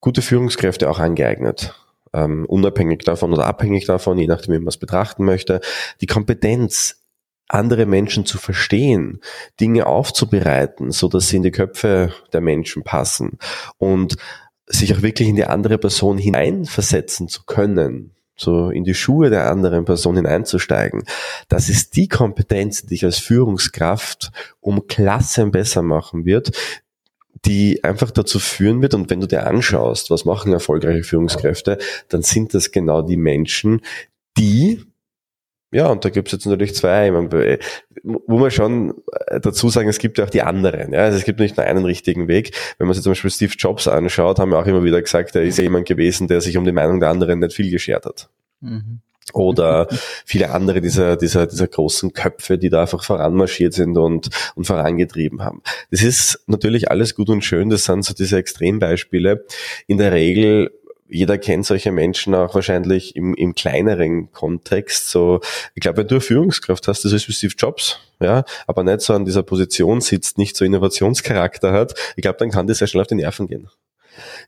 gute 0.00 0.22
Führungskräfte 0.22 0.88
auch 0.90 0.98
angeeignet 0.98 1.74
ähm, 2.12 2.44
unabhängig 2.46 3.04
davon 3.04 3.32
oder 3.32 3.46
abhängig 3.46 3.86
davon, 3.86 4.18
je 4.18 4.26
nachdem, 4.26 4.54
wie 4.54 4.58
man 4.58 4.68
es 4.68 4.76
betrachten 4.76 5.24
möchte, 5.24 5.60
die 6.00 6.06
Kompetenz, 6.06 7.02
andere 7.48 7.86
Menschen 7.86 8.26
zu 8.26 8.38
verstehen, 8.38 9.20
Dinge 9.58 9.86
aufzubereiten, 9.86 10.90
so 10.90 11.08
dass 11.08 11.28
sie 11.28 11.36
in 11.36 11.42
die 11.42 11.50
Köpfe 11.50 12.12
der 12.32 12.42
Menschen 12.42 12.82
passen 12.82 13.38
und 13.78 14.16
sich 14.66 14.94
auch 14.94 15.02
wirklich 15.02 15.28
in 15.28 15.36
die 15.36 15.46
andere 15.46 15.78
Person 15.78 16.18
hineinversetzen 16.18 17.28
zu 17.28 17.44
können, 17.44 18.14
so 18.36 18.68
in 18.68 18.84
die 18.84 18.94
Schuhe 18.94 19.30
der 19.30 19.50
anderen 19.50 19.86
Person 19.86 20.16
hineinzusteigen. 20.16 21.04
Das 21.48 21.70
ist 21.70 21.96
die 21.96 22.08
Kompetenz, 22.08 22.82
die 22.82 22.88
dich 22.88 23.04
als 23.04 23.18
Führungskraft 23.18 24.30
um 24.60 24.86
Klassen 24.86 25.50
besser 25.50 25.82
machen 25.82 26.26
wird, 26.26 26.52
die 27.44 27.82
einfach 27.84 28.10
dazu 28.10 28.38
führen 28.38 28.82
wird, 28.82 28.94
und 28.94 29.10
wenn 29.10 29.20
du 29.20 29.26
dir 29.26 29.46
anschaust, 29.46 30.10
was 30.10 30.24
machen 30.24 30.52
erfolgreiche 30.52 31.04
Führungskräfte, 31.04 31.78
dann 32.08 32.22
sind 32.22 32.54
das 32.54 32.70
genau 32.70 33.02
die 33.02 33.16
Menschen, 33.16 33.80
die 34.36 34.82
ja, 35.70 35.88
und 35.88 36.02
da 36.02 36.08
gibt's 36.08 36.32
jetzt 36.32 36.46
natürlich 36.46 36.74
zwei, 36.74 37.12
wo 37.12 38.38
man 38.38 38.50
schon 38.50 38.94
äh, 39.26 39.38
dazu 39.38 39.68
sagen, 39.68 39.90
es 39.90 39.98
gibt 39.98 40.16
ja 40.16 40.24
auch 40.24 40.30
die 40.30 40.40
anderen. 40.40 40.94
Ja? 40.94 41.00
Also 41.00 41.18
es 41.18 41.24
gibt 41.24 41.40
nicht 41.40 41.58
nur 41.58 41.66
einen 41.66 41.84
richtigen 41.84 42.26
Weg. 42.26 42.52
Wenn 42.78 42.86
man 42.86 42.94
sich 42.94 43.02
zum 43.02 43.10
Beispiel 43.10 43.30
Steve 43.30 43.52
Jobs 43.54 43.86
anschaut, 43.86 44.38
haben 44.38 44.50
wir 44.50 44.58
auch 44.58 44.66
immer 44.66 44.82
wieder 44.82 45.02
gesagt, 45.02 45.36
er 45.36 45.42
ist 45.42 45.58
ja 45.58 45.64
jemand 45.64 45.86
gewesen, 45.86 46.26
der 46.26 46.40
sich 46.40 46.56
um 46.56 46.64
die 46.64 46.72
Meinung 46.72 47.00
der 47.00 47.10
anderen 47.10 47.40
nicht 47.40 47.52
viel 47.52 47.70
geschert 47.70 48.06
hat. 48.06 48.30
Mhm 48.62 49.00
oder 49.34 49.88
viele 50.24 50.50
andere 50.50 50.80
dieser, 50.80 51.16
dieser, 51.16 51.46
dieser 51.46 51.68
großen 51.68 52.12
Köpfe, 52.12 52.58
die 52.58 52.70
da 52.70 52.82
einfach 52.82 53.04
voranmarschiert 53.04 53.74
sind 53.74 53.96
und, 53.96 54.28
und 54.54 54.66
vorangetrieben 54.66 55.42
haben. 55.42 55.62
Das 55.90 56.02
ist 56.02 56.40
natürlich 56.46 56.90
alles 56.90 57.14
gut 57.14 57.28
und 57.30 57.44
schön, 57.44 57.70
das 57.70 57.84
sind 57.84 58.04
so 58.04 58.14
diese 58.14 58.38
Extrembeispiele. 58.38 59.44
In 59.86 59.98
der 59.98 60.12
Regel 60.12 60.70
jeder 61.08 61.38
kennt 61.38 61.64
solche 61.64 61.90
Menschen 61.90 62.34
auch 62.34 62.54
wahrscheinlich 62.54 63.16
im, 63.16 63.34
im 63.34 63.54
kleineren 63.54 64.30
Kontext. 64.30 65.08
So, 65.08 65.40
ich 65.74 65.80
glaube, 65.80 65.98
wenn 65.98 66.08
du 66.08 66.16
eine 66.16 66.20
Führungskraft 66.20 66.86
hast, 66.86 67.04
das 67.04 67.12
ist 67.12 67.28
wie 67.28 67.32
Steve 67.32 67.54
Jobs, 67.56 67.98
ja, 68.20 68.44
aber 68.66 68.84
nicht 68.84 69.00
so 69.00 69.14
an 69.14 69.24
dieser 69.24 69.42
Position 69.42 70.00
sitzt, 70.00 70.38
nicht 70.38 70.56
so 70.56 70.64
Innovationscharakter 70.64 71.72
hat, 71.72 71.94
ich 72.16 72.22
glaube, 72.22 72.38
dann 72.38 72.50
kann 72.50 72.66
das 72.66 72.78
sehr 72.78 72.88
schnell 72.88 73.00
auf 73.00 73.06
die 73.06 73.14
Nerven 73.14 73.46
gehen. 73.46 73.68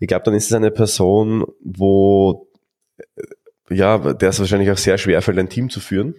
Ich 0.01 0.09
glaube, 0.09 0.25
dann 0.25 0.35
ist 0.35 0.47
es 0.47 0.53
eine 0.53 0.71
Person, 0.71 1.47
wo 1.61 2.49
ja, 3.71 3.99
der 3.99 4.31
ist 4.31 4.41
wahrscheinlich 4.41 4.71
auch 4.71 4.79
sehr 4.79 4.99
schwer 4.99 5.23
fällt, 5.23 5.39
ein 5.39 5.49
Team 5.49 5.71
zu 5.71 5.81
führen. 5.81 6.15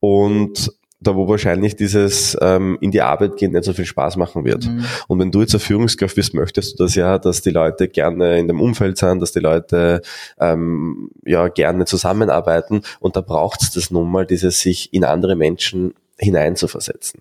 Und 0.00 0.70
da 1.04 1.14
wo 1.14 1.28
wahrscheinlich 1.28 1.76
dieses 1.76 2.36
ähm, 2.40 2.78
in 2.80 2.90
die 2.90 3.02
Arbeit 3.02 3.36
gehen 3.36 3.52
nicht 3.52 3.64
so 3.64 3.72
viel 3.72 3.84
Spaß 3.84 4.16
machen 4.16 4.44
wird. 4.44 4.66
Mhm. 4.66 4.84
Und 5.06 5.18
wenn 5.18 5.30
du 5.30 5.40
jetzt 5.40 5.54
eine 5.54 5.60
Führungskraft 5.60 6.16
bist, 6.16 6.34
möchtest 6.34 6.78
du 6.78 6.84
das 6.84 6.94
ja, 6.94 7.18
dass 7.18 7.42
die 7.42 7.50
Leute 7.50 7.88
gerne 7.88 8.38
in 8.38 8.48
dem 8.48 8.60
Umfeld 8.60 8.98
sind, 8.98 9.20
dass 9.20 9.32
die 9.32 9.40
Leute 9.40 10.00
ähm, 10.38 11.10
ja 11.24 11.48
gerne 11.48 11.84
zusammenarbeiten 11.84 12.82
und 13.00 13.16
da 13.16 13.20
braucht 13.20 13.62
es 13.62 13.70
das 13.70 13.90
nun 13.90 14.10
mal, 14.10 14.26
dieses 14.26 14.60
sich 14.60 14.92
in 14.92 15.04
andere 15.04 15.36
Menschen 15.36 15.94
hineinzuversetzen. 16.18 17.20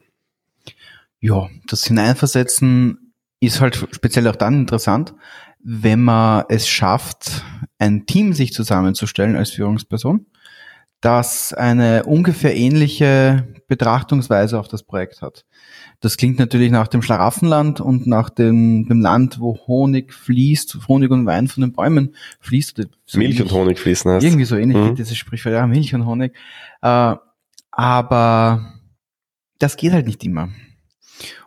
Ja, 1.19 1.49
das 1.67 1.85
Hineinversetzen 1.85 3.13
ist 3.39 3.59
halt 3.59 3.87
speziell 3.91 4.27
auch 4.27 4.35
dann 4.35 4.61
interessant, 4.61 5.13
wenn 5.63 6.01
man 6.01 6.45
es 6.49 6.67
schafft, 6.67 7.43
ein 7.79 8.05
Team 8.05 8.33
sich 8.33 8.53
zusammenzustellen 8.53 9.35
als 9.35 9.51
Führungsperson 9.51 10.25
das 11.03 11.53
eine 11.53 12.05
ungefähr 12.05 12.55
ähnliche 12.55 13.45
Betrachtungsweise 13.67 14.57
auf 14.57 14.69
das 14.69 14.83
Projekt 14.83 15.21
hat. 15.21 15.45
Das 15.99 16.15
klingt 16.15 16.39
natürlich 16.39 16.71
nach 16.71 16.87
dem 16.87 17.01
Schlaraffenland 17.01 17.81
und 17.81 18.07
nach 18.07 18.29
dem, 18.29 18.87
dem 18.87 19.01
Land, 19.01 19.41
wo 19.41 19.57
Honig 19.67 20.13
fließt, 20.13 20.87
Honig 20.87 21.11
und 21.11 21.25
Wein 21.25 21.49
von 21.49 21.59
den 21.59 21.73
Bäumen 21.73 22.15
fließt. 22.39 22.87
So 23.05 23.17
Milch 23.17 23.41
und 23.41 23.51
Honig 23.51 23.79
fließen 23.79 24.11
heißt. 24.11 24.25
Irgendwie 24.25 24.45
so 24.45 24.55
ähnlich 24.55 24.77
mhm. 24.77 24.95
dieses 24.95 25.17
Sprichwort, 25.17 25.53
ja, 25.53 25.67
Milch 25.67 25.93
und 25.93 26.05
Honig. 26.05 26.35
Äh, 26.81 27.15
aber 27.71 28.73
das 29.59 29.75
geht 29.75 29.91
halt 29.91 30.07
nicht 30.07 30.23
immer. 30.23 30.49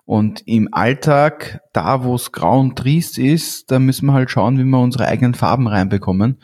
Und 0.07 0.47
im 0.47 0.73
Alltag, 0.73 1.61
da 1.73 2.05
wo 2.05 2.15
es 2.15 2.31
grau 2.33 2.61
und 2.61 2.77
triest 2.77 3.19
ist, 3.19 3.71
da 3.71 3.81
müssen 3.81 4.07
wir 4.07 4.13
halt 4.13 4.31
schauen, 4.31 4.57
wie 4.57 4.65
wir 4.65 4.81
unsere 4.81 5.07
eigenen 5.07 5.35
Farben 5.35 5.67
reinbekommen. 5.67 6.39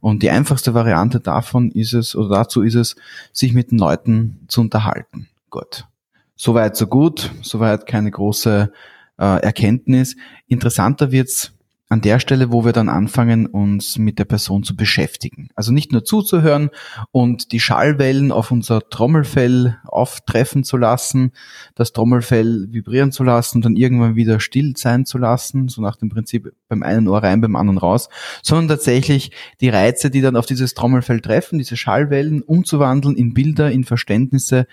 Und 0.00 0.22
die 0.22 0.30
einfachste 0.30 0.74
Variante 0.74 1.20
davon 1.20 1.70
ist 1.70 1.92
es, 1.92 2.16
oder 2.16 2.36
dazu 2.36 2.62
ist 2.62 2.74
es, 2.74 2.96
sich 3.32 3.52
mit 3.52 3.70
den 3.70 3.78
Leuten 3.78 4.40
zu 4.48 4.62
unterhalten. 4.62 5.28
Gut. 5.50 5.86
Soweit 6.34 6.74
so 6.74 6.86
gut, 6.86 7.30
soweit 7.42 7.86
keine 7.86 8.10
große 8.10 8.72
äh, 9.18 9.42
Erkenntnis. 9.42 10.16
Interessanter 10.48 11.12
wird's 11.12 11.52
an 11.92 12.00
der 12.00 12.20
Stelle, 12.20 12.50
wo 12.50 12.64
wir 12.64 12.72
dann 12.72 12.88
anfangen, 12.88 13.44
uns 13.44 13.98
mit 13.98 14.18
der 14.18 14.24
Person 14.24 14.62
zu 14.62 14.74
beschäftigen. 14.74 15.48
Also 15.54 15.72
nicht 15.72 15.92
nur 15.92 16.06
zuzuhören 16.06 16.70
und 17.10 17.52
die 17.52 17.60
Schallwellen 17.60 18.32
auf 18.32 18.50
unser 18.50 18.88
Trommelfell 18.88 19.76
auftreffen 19.84 20.64
zu 20.64 20.78
lassen, 20.78 21.32
das 21.74 21.92
Trommelfell 21.92 22.68
vibrieren 22.70 23.12
zu 23.12 23.24
lassen 23.24 23.58
und 23.58 23.66
dann 23.66 23.76
irgendwann 23.76 24.16
wieder 24.16 24.40
still 24.40 24.72
sein 24.74 25.04
zu 25.04 25.18
lassen, 25.18 25.68
so 25.68 25.82
nach 25.82 25.96
dem 25.96 26.08
Prinzip 26.08 26.54
beim 26.66 26.82
einen 26.82 27.08
Ohr 27.08 27.22
rein, 27.22 27.42
beim 27.42 27.56
anderen 27.56 27.76
raus, 27.76 28.08
sondern 28.42 28.68
tatsächlich 28.68 29.30
die 29.60 29.68
Reize, 29.68 30.08
die 30.08 30.22
dann 30.22 30.36
auf 30.36 30.46
dieses 30.46 30.72
Trommelfell 30.72 31.20
treffen, 31.20 31.58
diese 31.58 31.76
Schallwellen 31.76 32.40
umzuwandeln 32.40 33.16
in 33.16 33.34
Bilder, 33.34 33.70
in 33.70 33.84
Verständnisse, 33.84 34.66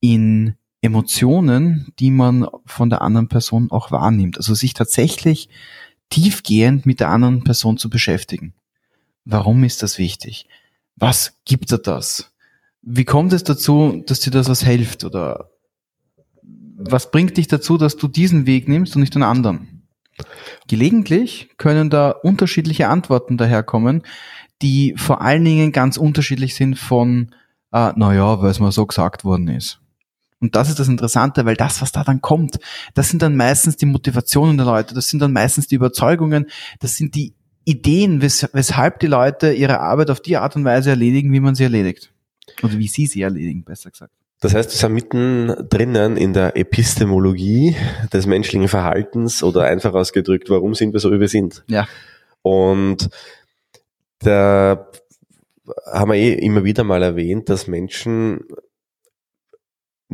in 0.00 0.54
Emotionen, 0.80 1.92
die 1.98 2.10
man 2.10 2.46
von 2.64 2.88
der 2.88 3.02
anderen 3.02 3.28
Person 3.28 3.70
auch 3.70 3.90
wahrnimmt. 3.90 4.38
Also 4.38 4.54
sich 4.54 4.72
tatsächlich 4.72 5.50
tiefgehend 6.12 6.84
mit 6.84 7.00
der 7.00 7.08
anderen 7.08 7.42
Person 7.42 7.78
zu 7.78 7.88
beschäftigen. 7.88 8.52
Warum 9.24 9.64
ist 9.64 9.82
das 9.82 9.98
wichtig? 9.98 10.46
Was 10.96 11.38
gibt 11.44 11.72
er 11.72 11.78
das? 11.78 12.32
Wie 12.82 13.04
kommt 13.04 13.32
es 13.32 13.44
dazu, 13.44 14.02
dass 14.06 14.20
dir 14.20 14.30
das 14.30 14.48
was 14.48 14.62
hilft? 14.62 15.04
Oder 15.04 15.50
was 16.76 17.10
bringt 17.10 17.36
dich 17.36 17.48
dazu, 17.48 17.78
dass 17.78 17.96
du 17.96 18.08
diesen 18.08 18.46
Weg 18.46 18.68
nimmst 18.68 18.94
und 18.94 19.00
nicht 19.00 19.14
den 19.14 19.22
anderen? 19.22 19.88
Gelegentlich 20.68 21.48
können 21.56 21.88
da 21.88 22.10
unterschiedliche 22.10 22.88
Antworten 22.88 23.38
daherkommen, 23.38 24.02
die 24.60 24.94
vor 24.96 25.22
allen 25.22 25.44
Dingen 25.44 25.72
ganz 25.72 25.96
unterschiedlich 25.96 26.54
sind 26.54 26.78
von, 26.78 27.34
äh, 27.72 27.92
naja, 27.96 28.42
weil 28.42 28.50
es 28.50 28.60
mal 28.60 28.72
so 28.72 28.86
gesagt 28.86 29.24
worden 29.24 29.48
ist. 29.48 29.81
Und 30.42 30.56
das 30.56 30.68
ist 30.68 30.80
das 30.80 30.88
Interessante, 30.88 31.46
weil 31.46 31.54
das, 31.54 31.80
was 31.80 31.92
da 31.92 32.02
dann 32.02 32.20
kommt, 32.20 32.58
das 32.94 33.08
sind 33.08 33.22
dann 33.22 33.36
meistens 33.36 33.76
die 33.76 33.86
Motivationen 33.86 34.56
der 34.56 34.66
Leute, 34.66 34.92
das 34.92 35.08
sind 35.08 35.20
dann 35.20 35.32
meistens 35.32 35.68
die 35.68 35.76
Überzeugungen, 35.76 36.46
das 36.80 36.96
sind 36.96 37.14
die 37.14 37.32
Ideen, 37.64 38.20
wes 38.20 38.48
weshalb 38.52 38.98
die 38.98 39.06
Leute 39.06 39.52
ihre 39.52 39.78
Arbeit 39.78 40.10
auf 40.10 40.20
die 40.20 40.36
Art 40.36 40.56
und 40.56 40.64
Weise 40.64 40.90
erledigen, 40.90 41.32
wie 41.32 41.38
man 41.38 41.54
sie 41.54 41.62
erledigt. 41.62 42.12
Oder 42.60 42.76
wie 42.76 42.88
sie 42.88 43.06
sie 43.06 43.22
erledigen, 43.22 43.62
besser 43.62 43.92
gesagt. 43.92 44.12
Das 44.40 44.52
heißt, 44.52 44.72
wir 44.72 44.76
sind 44.76 44.92
mitten 44.92 45.54
drinnen 45.70 46.16
in 46.16 46.32
der 46.32 46.56
Epistemologie 46.56 47.76
des 48.12 48.26
menschlichen 48.26 48.66
Verhaltens 48.66 49.44
oder 49.44 49.62
einfach 49.62 49.94
ausgedrückt, 49.94 50.50
warum 50.50 50.74
sind 50.74 50.92
wir 50.92 50.98
so, 50.98 51.12
wie 51.12 51.20
wir 51.20 51.28
sind. 51.28 51.62
Ja. 51.68 51.86
Und 52.42 53.08
da 54.18 54.88
haben 55.92 56.10
wir 56.10 56.18
eh 56.18 56.32
immer 56.32 56.64
wieder 56.64 56.82
mal 56.82 57.04
erwähnt, 57.04 57.48
dass 57.48 57.68
Menschen 57.68 58.40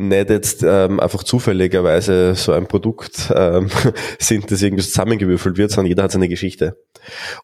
nicht 0.07 0.29
jetzt 0.29 0.63
ähm, 0.63 0.99
einfach 0.99 1.23
zufälligerweise 1.23 2.35
so 2.35 2.53
ein 2.53 2.67
Produkt 2.67 3.31
ähm, 3.35 3.69
sind, 4.19 4.49
das 4.49 4.61
irgendwie 4.61 4.83
zusammengewürfelt 4.83 5.57
wird, 5.57 5.71
sondern 5.71 5.89
jeder 5.89 6.03
hat 6.03 6.11
seine 6.11 6.29
Geschichte. 6.29 6.77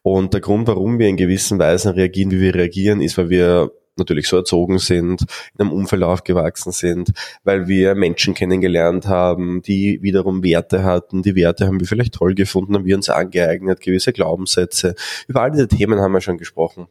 Und 0.02 0.34
der 0.34 0.40
Grund, 0.40 0.66
warum 0.66 0.98
wir 0.98 1.08
in 1.08 1.16
gewissen 1.16 1.58
Weisen 1.58 1.92
reagieren, 1.92 2.30
wie 2.30 2.40
wir 2.40 2.54
reagieren, 2.54 3.00
ist, 3.00 3.18
weil 3.18 3.30
wir 3.30 3.70
natürlich 3.98 4.28
so 4.28 4.36
erzogen 4.36 4.78
sind, 4.78 5.22
in 5.54 5.60
einem 5.60 5.72
Umfeld 5.72 6.02
aufgewachsen 6.02 6.72
sind, 6.72 7.12
weil 7.44 7.66
wir 7.66 7.94
Menschen 7.94 8.34
kennengelernt 8.34 9.06
haben, 9.06 9.62
die 9.62 10.00
wiederum 10.02 10.42
Werte 10.42 10.84
hatten. 10.84 11.22
Die 11.22 11.34
Werte 11.34 11.66
haben 11.66 11.80
wir 11.80 11.86
vielleicht 11.86 12.14
toll 12.14 12.34
gefunden, 12.34 12.74
haben 12.74 12.84
wir 12.84 12.96
uns 12.96 13.08
angeeignet, 13.08 13.80
gewisse 13.80 14.12
Glaubenssätze. 14.12 14.94
Über 15.28 15.42
all 15.42 15.50
diese 15.50 15.68
Themen 15.68 16.00
haben 16.00 16.12
wir 16.12 16.20
schon 16.20 16.38
gesprochen. 16.38 16.88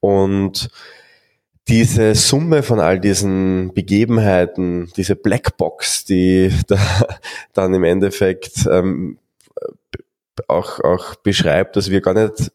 Und 0.00 0.70
diese 1.70 2.16
Summe 2.16 2.64
von 2.64 2.80
all 2.80 2.98
diesen 2.98 3.72
Begebenheiten, 3.72 4.90
diese 4.96 5.14
Blackbox, 5.14 6.04
die 6.04 6.52
da 6.66 6.78
dann 7.52 7.72
im 7.72 7.84
Endeffekt 7.84 8.66
ähm, 8.70 9.18
auch, 10.48 10.80
auch 10.80 11.14
beschreibt, 11.14 11.76
dass 11.76 11.90
wir 11.90 12.00
gar 12.00 12.14
nicht 12.14 12.50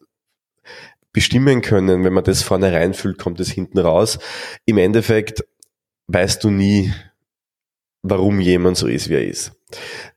bestimmen 1.12 1.62
können, 1.62 2.04
wenn 2.04 2.12
man 2.12 2.24
das 2.24 2.42
vorne 2.42 2.70
reinfühlt, 2.70 3.18
kommt 3.18 3.40
es 3.40 3.50
hinten 3.50 3.78
raus. 3.78 4.18
Im 4.66 4.76
Endeffekt 4.76 5.42
weißt 6.08 6.44
du 6.44 6.50
nie, 6.50 6.92
warum 8.10 8.40
jemand 8.40 8.76
so 8.76 8.86
ist, 8.86 9.08
wie 9.08 9.14
er 9.14 9.24
ist. 9.24 9.52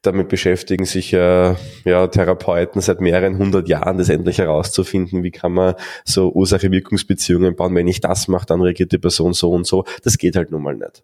Damit 0.02 0.30
beschäftigen 0.30 0.86
sich 0.86 1.12
ja, 1.12 1.58
ja 1.84 2.08
Therapeuten 2.08 2.82
seit 2.82 3.02
mehreren 3.02 3.38
hundert 3.38 3.68
Jahren, 3.68 3.98
das 3.98 4.10
endlich 4.10 4.38
herauszufinden, 4.38 5.24
wie 5.24 5.32
kann 5.32 5.54
man 5.54 5.74
so 6.06 6.32
Ursache-Wirkungsbeziehungen 6.32 7.56
bauen. 7.56 7.76
Wenn 7.76 7.88
ich 7.88 8.00
das 8.00 8.28
mache, 8.28 8.46
dann 8.46 8.62
reagiert 8.62 8.92
die 8.92 9.00
Person 9.00 9.34
so 9.34 9.52
und 9.52 9.66
so. 9.66 9.86
Das 10.04 10.18
geht 10.18 10.36
halt 10.36 10.52
nun 10.52 10.62
mal 10.62 10.76
nicht. 10.76 11.04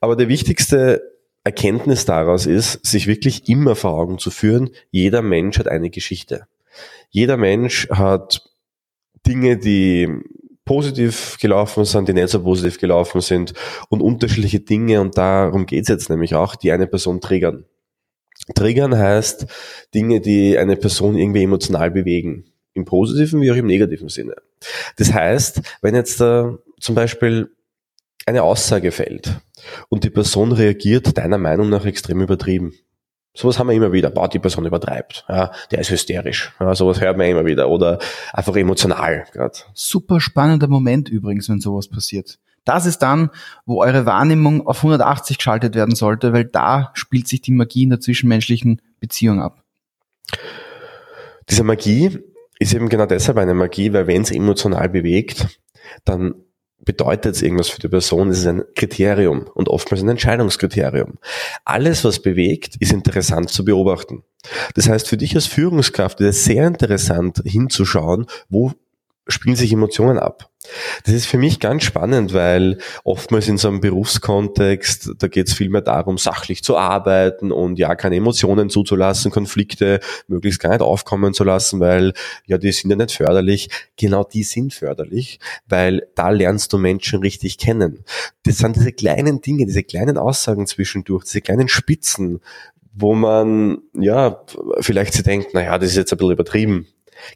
Aber 0.00 0.14
der 0.14 0.28
wichtigste 0.28 1.02
Erkenntnis 1.42 2.04
daraus 2.04 2.44
ist, 2.46 2.84
sich 2.84 3.06
wirklich 3.06 3.48
immer 3.48 3.74
vor 3.74 3.92
Augen 3.92 4.18
zu 4.18 4.30
führen, 4.30 4.70
jeder 4.90 5.22
Mensch 5.22 5.58
hat 5.58 5.68
eine 5.68 5.88
Geschichte. 5.88 6.46
Jeder 7.08 7.38
Mensch 7.38 7.88
hat 7.90 8.42
Dinge, 9.26 9.56
die 9.56 10.08
positiv 10.70 11.36
gelaufen 11.40 11.84
sind, 11.84 12.08
die 12.08 12.12
nicht 12.12 12.28
so 12.28 12.44
positiv 12.44 12.78
gelaufen 12.78 13.20
sind 13.20 13.54
und 13.88 14.00
unterschiedliche 14.00 14.60
Dinge 14.60 15.00
und 15.00 15.18
darum 15.18 15.66
geht's 15.66 15.88
jetzt 15.88 16.08
nämlich 16.10 16.36
auch, 16.36 16.54
die 16.54 16.70
eine 16.70 16.86
Person 16.86 17.20
triggern. 17.20 17.64
Triggern 18.54 18.96
heißt 18.96 19.46
Dinge, 19.92 20.20
die 20.20 20.56
eine 20.56 20.76
Person 20.76 21.16
irgendwie 21.16 21.42
emotional 21.42 21.90
bewegen. 21.90 22.44
Im 22.72 22.84
positiven 22.84 23.40
wie 23.40 23.50
auch 23.50 23.56
im 23.56 23.66
negativen 23.66 24.08
Sinne. 24.08 24.36
Das 24.96 25.12
heißt, 25.12 25.60
wenn 25.82 25.96
jetzt 25.96 26.20
da 26.20 26.56
zum 26.78 26.94
Beispiel 26.94 27.50
eine 28.24 28.44
Aussage 28.44 28.92
fällt 28.92 29.40
und 29.88 30.04
die 30.04 30.10
Person 30.10 30.52
reagiert 30.52 31.18
deiner 31.18 31.38
Meinung 31.38 31.68
nach 31.68 31.84
extrem 31.84 32.20
übertrieben, 32.20 32.74
Sowas 33.32 33.58
haben 33.58 33.68
wir 33.68 33.74
immer 33.74 33.92
wieder. 33.92 34.10
Boah, 34.10 34.28
die 34.28 34.38
Person 34.38 34.66
übertreibt. 34.66 35.24
Ja, 35.28 35.52
der 35.70 35.78
ist 35.78 35.90
hysterisch. 35.90 36.52
Ja, 36.58 36.74
sowas 36.74 37.00
hört 37.00 37.16
man 37.16 37.26
immer 37.26 37.44
wieder. 37.44 37.68
Oder 37.68 37.98
einfach 38.32 38.56
emotional. 38.56 39.24
Grad. 39.32 39.70
Super 39.72 40.20
spannender 40.20 40.66
Moment 40.66 41.08
übrigens, 41.08 41.48
wenn 41.48 41.60
sowas 41.60 41.88
passiert. 41.88 42.38
Das 42.64 42.86
ist 42.86 42.98
dann, 42.98 43.30
wo 43.66 43.82
eure 43.82 44.04
Wahrnehmung 44.04 44.66
auf 44.66 44.78
180 44.78 45.38
geschaltet 45.38 45.74
werden 45.74 45.94
sollte, 45.94 46.32
weil 46.32 46.44
da 46.44 46.90
spielt 46.94 47.28
sich 47.28 47.40
die 47.40 47.52
Magie 47.52 47.84
in 47.84 47.90
der 47.90 48.00
zwischenmenschlichen 48.00 48.82
Beziehung 48.98 49.40
ab. 49.40 49.62
Diese 51.48 51.64
Magie 51.64 52.18
ist 52.58 52.74
eben 52.74 52.88
genau 52.88 53.06
deshalb 53.06 53.38
eine 53.38 53.54
Magie, 53.54 53.92
weil 53.92 54.06
wenn 54.06 54.22
es 54.22 54.30
emotional 54.30 54.88
bewegt, 54.88 55.58
dann 56.04 56.34
bedeutet 56.84 57.36
es 57.36 57.42
irgendwas 57.42 57.68
für 57.68 57.80
die 57.80 57.88
Person, 57.88 58.30
es 58.30 58.38
ist 58.38 58.46
ein 58.46 58.64
Kriterium 58.74 59.46
und 59.54 59.68
oftmals 59.68 60.02
ein 60.02 60.08
Entscheidungskriterium. 60.08 61.18
Alles, 61.64 62.04
was 62.04 62.20
bewegt, 62.20 62.76
ist 62.80 62.92
interessant 62.92 63.50
zu 63.50 63.64
beobachten. 63.64 64.24
Das 64.74 64.88
heißt, 64.88 65.08
für 65.08 65.16
dich 65.16 65.34
als 65.34 65.46
Führungskraft 65.46 66.20
ist 66.20 66.36
es 66.36 66.44
sehr 66.44 66.66
interessant 66.66 67.42
hinzuschauen, 67.44 68.26
wo 68.48 68.72
spielen 69.30 69.56
sich 69.56 69.72
Emotionen 69.72 70.18
ab. 70.18 70.50
Das 71.04 71.14
ist 71.14 71.26
für 71.26 71.38
mich 71.38 71.58
ganz 71.58 71.84
spannend, 71.84 72.34
weil 72.34 72.78
oftmals 73.02 73.48
in 73.48 73.56
so 73.56 73.68
einem 73.68 73.80
Berufskontext, 73.80 75.12
da 75.18 75.26
geht 75.28 75.48
es 75.48 75.54
vielmehr 75.54 75.80
darum, 75.80 76.18
sachlich 76.18 76.62
zu 76.62 76.76
arbeiten 76.76 77.50
und 77.50 77.78
ja, 77.78 77.94
keine 77.94 78.16
Emotionen 78.16 78.68
zuzulassen, 78.68 79.30
Konflikte 79.30 80.00
möglichst 80.28 80.60
gar 80.60 80.70
nicht 80.70 80.82
aufkommen 80.82 81.32
zu 81.32 81.44
lassen, 81.44 81.80
weil 81.80 82.12
ja, 82.46 82.58
die 82.58 82.72
sind 82.72 82.90
ja 82.90 82.96
nicht 82.96 83.12
förderlich. 83.12 83.70
Genau 83.96 84.22
die 84.22 84.42
sind 84.42 84.74
förderlich, 84.74 85.40
weil 85.66 86.06
da 86.14 86.28
lernst 86.28 86.72
du 86.72 86.78
Menschen 86.78 87.20
richtig 87.20 87.56
kennen. 87.56 88.04
Das 88.44 88.58
sind 88.58 88.76
diese 88.76 88.92
kleinen 88.92 89.40
Dinge, 89.40 89.64
diese 89.64 89.82
kleinen 89.82 90.18
Aussagen 90.18 90.66
zwischendurch, 90.66 91.24
diese 91.24 91.40
kleinen 91.40 91.68
Spitzen, 91.68 92.40
wo 92.92 93.14
man 93.14 93.78
ja 93.94 94.42
vielleicht 94.80 95.14
sich 95.14 95.22
denkt, 95.22 95.54
naja, 95.54 95.78
das 95.78 95.90
ist 95.90 95.96
jetzt 95.96 96.12
ein 96.12 96.18
bisschen 96.18 96.32
übertrieben. 96.32 96.86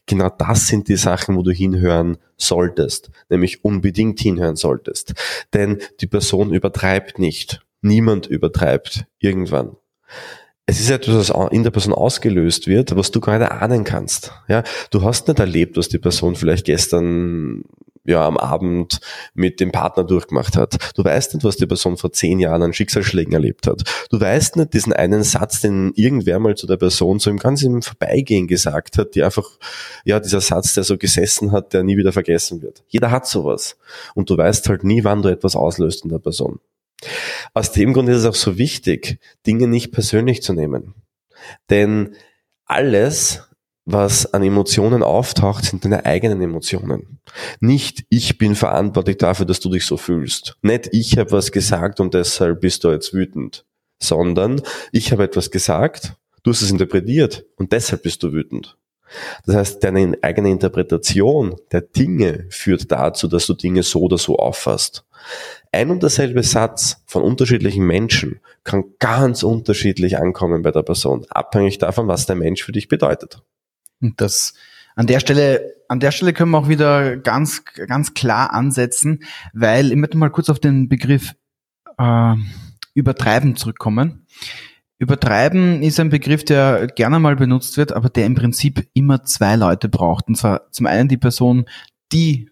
Genau 0.07 0.31
das 0.31 0.67
sind 0.67 0.89
die 0.89 0.97
Sachen, 0.97 1.37
wo 1.37 1.43
du 1.43 1.51
hinhören 1.51 2.19
solltest, 2.37 3.11
nämlich 3.29 3.65
unbedingt 3.65 4.21
hinhören 4.21 4.57
solltest. 4.57 5.15
Denn 5.53 5.79
die 6.01 6.07
Person 6.07 6.53
übertreibt 6.53 7.19
nicht. 7.19 7.65
Niemand 7.81 8.27
übertreibt 8.27 9.07
irgendwann. 9.19 9.77
Es 10.67 10.81
ist 10.81 10.91
etwas, 10.91 11.31
was 11.31 11.53
in 11.53 11.63
der 11.63 11.71
Person 11.71 11.93
ausgelöst 11.93 12.67
wird, 12.67 12.97
was 12.97 13.11
du 13.11 13.19
nicht 13.19 13.29
ahnen 13.29 13.85
kannst. 13.85 14.33
Ja, 14.49 14.65
du 14.91 15.03
hast 15.03 15.29
nicht 15.29 15.39
erlebt, 15.39 15.77
was 15.77 15.89
die 15.89 15.99
Person 15.99 16.37
vielleicht 16.37 16.65
gestern 16.65 17.65
ja 18.05 18.27
am 18.27 18.37
Abend 18.37 19.01
mit 19.35 19.61
dem 19.61 19.73
Partner 19.73 20.05
durchgemacht 20.05 20.57
hat. 20.57 20.77
Du 20.95 21.05
weißt 21.05 21.35
nicht, 21.35 21.45
was 21.45 21.57
die 21.57 21.67
Person 21.67 21.97
vor 21.97 22.13
zehn 22.13 22.39
Jahren 22.39 22.63
an 22.63 22.73
Schicksalsschlägen 22.73 23.33
erlebt 23.33 23.67
hat. 23.67 23.83
Du 24.11 24.21
weißt 24.21 24.57
nicht 24.57 24.75
diesen 24.75 24.93
einen 24.93 25.23
Satz, 25.23 25.61
den 25.61 25.93
irgendwer 25.95 26.39
mal 26.39 26.55
zu 26.55 26.67
der 26.67 26.77
Person 26.77 27.19
so 27.19 27.31
im 27.31 27.39
ganz 27.39 27.63
im 27.63 27.83
Vorbeigehen 27.83 28.47
gesagt 28.47 28.99
hat, 28.99 29.15
die 29.15 29.23
einfach, 29.23 29.49
ja, 30.05 30.21
dieser 30.21 30.41
Satz, 30.41 30.75
der 30.75 30.85
so 30.85 30.99
gesessen 30.99 31.53
hat, 31.53 31.73
der 31.73 31.83
nie 31.83 31.97
wieder 31.97 32.13
vergessen 32.13 32.63
wird. 32.63 32.85
Jeder 32.89 33.11
hat 33.11 33.27
sowas. 33.27 33.77
Und 34.15 34.31
du 34.31 34.37
weißt 34.37 34.69
halt 34.69 34.85
nie, 34.85 35.05
wann 35.05 35.23
du 35.23 35.29
etwas 35.29 35.57
auslöst 35.57 36.05
in 36.05 36.11
der 36.11 36.19
Person. 36.19 36.61
Aus 37.53 37.73
dem 37.73 37.93
Grund 37.93 38.09
ist 38.09 38.19
es 38.19 38.27
auch 38.27 38.35
so 38.35 38.59
wichtig, 38.59 39.19
Dinge 39.47 39.67
nicht 39.69 39.93
persönlich 39.93 40.43
zu 40.43 40.53
nehmen. 40.53 40.95
Denn 41.71 42.15
alles, 42.65 43.43
was 43.85 44.33
an 44.33 44.43
Emotionen 44.43 45.03
auftaucht, 45.03 45.65
sind 45.65 45.85
deine 45.85 46.07
eigenen 46.07 46.41
Emotionen. 46.41 47.21
Nicht 47.61 48.05
ich 48.09 48.39
bin 48.39 48.55
verantwortlich 48.55 49.19
dafür, 49.19 49.47
dass 49.47 49.61
du 49.61 49.69
dich 49.69 49.85
so 49.85 49.97
fühlst. 49.97 50.57
Nicht 50.63 50.89
ich 50.93 51.19
habe 51.19 51.33
was 51.33 51.53
gesagt 51.53 52.01
und 52.01 52.15
deshalb 52.15 52.61
bist 52.61 52.85
du 52.85 52.91
jetzt 52.91 53.13
wütend, 53.13 53.65
sondern 54.03 54.63
ich 54.93 55.13
habe 55.13 55.25
etwas 55.25 55.51
gesagt, 55.51 56.15
du 56.43 56.51
hast 56.51 56.63
es 56.63 56.71
interpretiert 56.71 57.45
und 57.57 57.73
deshalb 57.73 58.03
bist 58.03 58.23
du 58.23 58.33
wütend. 58.33 58.77
Das 59.47 59.55
heißt, 59.55 59.85
deine 59.85 60.17
eigene 60.23 60.51
Interpretation 60.51 61.57
der 61.71 61.83
Dinge 61.83 62.47
führt 62.51 62.91
dazu, 62.91 63.29
dass 63.29 63.47
du 63.47 63.55
Dinge 63.55 63.83
so 63.83 64.01
oder 64.01 64.19
so 64.19 64.39
auffasst. 64.39 65.05
Ein 65.73 65.91
und 65.91 66.03
derselbe 66.03 66.43
Satz 66.43 67.03
von 67.07 67.23
unterschiedlichen 67.23 67.87
Menschen 67.87 68.41
kann 68.65 68.85
ganz 68.99 69.43
unterschiedlich 69.43 70.19
ankommen 70.19 70.63
bei 70.63 70.71
der 70.71 70.83
Person, 70.83 71.27
abhängig 71.29 71.79
davon, 71.79 72.09
was 72.09 72.27
der 72.27 72.37
Mensch 72.37 72.65
für 72.65 72.73
dich 72.73 72.89
bedeutet. 72.89 73.43
Und 74.05 74.21
das 74.21 74.55
an 74.97 75.07
der 75.07 75.19
Stelle, 75.19 75.75
an 75.89 75.99
der 75.99 76.13
Stelle 76.13 76.33
können 76.33 76.53
wir 76.53 76.59
auch 76.59 76.69
wieder 76.69 77.17
ganz, 77.17 77.65
ganz 77.65 78.15
klar 78.15 78.53
ansetzen, 78.53 79.25
weil 79.53 79.91
ich 79.91 79.97
möchte 79.97 80.17
mal 80.17 80.31
kurz 80.31 80.49
auf 80.49 80.61
den 80.61 80.89
Begriff 80.89 81.35
äh, 81.99 82.35
Übertreiben 82.95 83.57
zurückkommen. 83.57 84.27
Übertreiben 84.99 85.83
ist 85.83 85.99
ein 85.99 86.11
Begriff, 86.11 86.45
der 86.45 86.87
gerne 86.87 87.19
mal 87.19 87.35
benutzt 87.35 87.77
wird, 87.77 87.93
aber 87.93 88.09
der 88.09 88.27
im 88.27 88.37
Prinzip 88.37 88.87
immer 88.95 89.25
zwei 89.25 89.57
Leute 89.57 89.89
braucht. 89.89 90.29
Und 90.29 90.37
zwar 90.37 90.71
zum 90.71 90.87
einen 90.87 91.09
die 91.09 91.17
Person, 91.17 91.65
die 92.13 92.51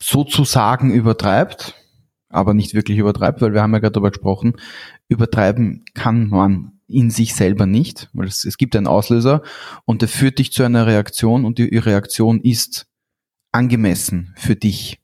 sozusagen 0.00 0.92
übertreibt, 0.92 1.74
aber 2.28 2.54
nicht 2.54 2.74
wirklich 2.74 2.98
übertreibt, 2.98 3.40
weil 3.40 3.54
wir 3.54 3.62
haben 3.62 3.72
ja 3.72 3.80
gerade 3.80 3.92
darüber 3.92 4.10
gesprochen, 4.10 4.54
übertreiben 5.08 5.84
kann 5.94 6.28
man 6.28 6.75
in 6.88 7.10
sich 7.10 7.34
selber 7.34 7.66
nicht, 7.66 8.08
weil 8.12 8.26
es, 8.26 8.44
es 8.44 8.58
gibt 8.58 8.76
einen 8.76 8.86
Auslöser 8.86 9.42
und 9.84 10.02
der 10.02 10.08
führt 10.08 10.38
dich 10.38 10.52
zu 10.52 10.62
einer 10.62 10.86
Reaktion 10.86 11.44
und 11.44 11.58
die 11.58 11.76
Reaktion 11.76 12.40
ist 12.40 12.86
angemessen 13.52 14.34
für 14.36 14.56
dich. 14.56 15.00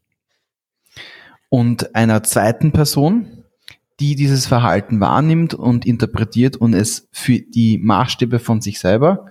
Und 1.48 1.94
einer 1.94 2.22
zweiten 2.22 2.72
Person, 2.72 3.44
die 4.00 4.16
dieses 4.16 4.46
Verhalten 4.46 5.00
wahrnimmt 5.00 5.54
und 5.54 5.84
interpretiert 5.84 6.56
und 6.56 6.74
es 6.74 7.08
für 7.12 7.38
die 7.40 7.78
Maßstäbe 7.78 8.38
von 8.38 8.60
sich 8.60 8.78
selber 8.78 9.26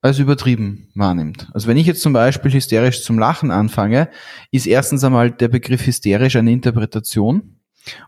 als 0.00 0.18
übertrieben 0.18 0.88
wahrnimmt. 0.94 1.50
Also 1.52 1.66
wenn 1.66 1.76
ich 1.76 1.86
jetzt 1.86 2.02
zum 2.02 2.12
Beispiel 2.12 2.52
hysterisch 2.52 3.02
zum 3.02 3.18
Lachen 3.18 3.50
anfange, 3.50 4.10
ist 4.52 4.66
erstens 4.66 5.02
einmal 5.02 5.30
der 5.30 5.48
Begriff 5.48 5.86
hysterisch 5.86 6.36
eine 6.36 6.52
Interpretation 6.52 7.56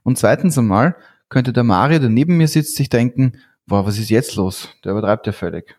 und 0.02 0.18
zweitens 0.18 0.56
einmal 0.56 0.96
könnte 1.30 1.52
der 1.52 1.64
Mario, 1.64 1.98
der 1.98 2.10
neben 2.10 2.36
mir 2.36 2.48
sitzt, 2.48 2.76
sich 2.76 2.90
denken, 2.90 3.38
boah, 3.66 3.86
was 3.86 3.98
ist 3.98 4.10
jetzt 4.10 4.34
los? 4.36 4.68
Der 4.84 4.92
übertreibt 4.92 5.26
ja 5.26 5.32
völlig. 5.32 5.76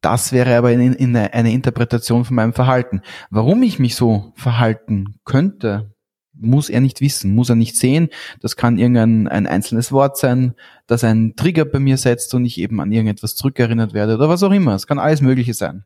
Das 0.00 0.32
wäre 0.32 0.56
aber 0.56 0.68
eine, 0.68 1.32
eine 1.32 1.52
Interpretation 1.52 2.24
von 2.24 2.34
meinem 2.34 2.54
Verhalten. 2.54 3.02
Warum 3.28 3.62
ich 3.62 3.78
mich 3.78 3.94
so 3.94 4.32
verhalten 4.34 5.16
könnte, 5.24 5.94
muss 6.32 6.70
er 6.70 6.80
nicht 6.80 7.02
wissen, 7.02 7.34
muss 7.34 7.50
er 7.50 7.56
nicht 7.56 7.76
sehen. 7.76 8.08
Das 8.40 8.56
kann 8.56 8.78
irgendein 8.78 9.28
ein 9.28 9.46
einzelnes 9.46 9.92
Wort 9.92 10.16
sein, 10.16 10.54
das 10.86 11.04
einen 11.04 11.36
Trigger 11.36 11.66
bei 11.66 11.78
mir 11.78 11.98
setzt 11.98 12.34
und 12.34 12.46
ich 12.46 12.58
eben 12.58 12.80
an 12.80 12.92
irgendetwas 12.92 13.36
zurückerinnert 13.36 13.92
werde 13.92 14.14
oder 14.14 14.30
was 14.30 14.42
auch 14.42 14.52
immer. 14.52 14.74
Es 14.74 14.86
kann 14.86 14.98
alles 14.98 15.20
Mögliche 15.20 15.52
sein. 15.52 15.84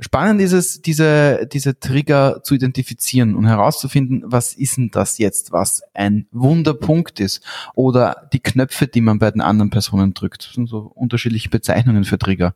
Spannend 0.00 0.40
ist 0.40 0.52
es, 0.52 0.82
diese, 0.82 1.46
diese 1.52 1.78
Trigger 1.78 2.42
zu 2.42 2.54
identifizieren 2.54 3.36
und 3.36 3.46
herauszufinden, 3.46 4.22
was 4.24 4.52
ist 4.52 4.76
denn 4.76 4.90
das 4.90 5.18
jetzt, 5.18 5.52
was 5.52 5.82
ein 5.94 6.26
Wunderpunkt 6.32 7.20
ist 7.20 7.42
oder 7.74 8.28
die 8.32 8.40
Knöpfe, 8.40 8.88
die 8.88 9.00
man 9.00 9.20
bei 9.20 9.30
den 9.30 9.40
anderen 9.40 9.70
Personen 9.70 10.12
drückt. 10.12 10.46
Das 10.46 10.54
sind 10.54 10.68
so 10.68 10.78
unterschiedliche 10.94 11.48
Bezeichnungen 11.48 12.04
für 12.04 12.18
Trigger. 12.18 12.54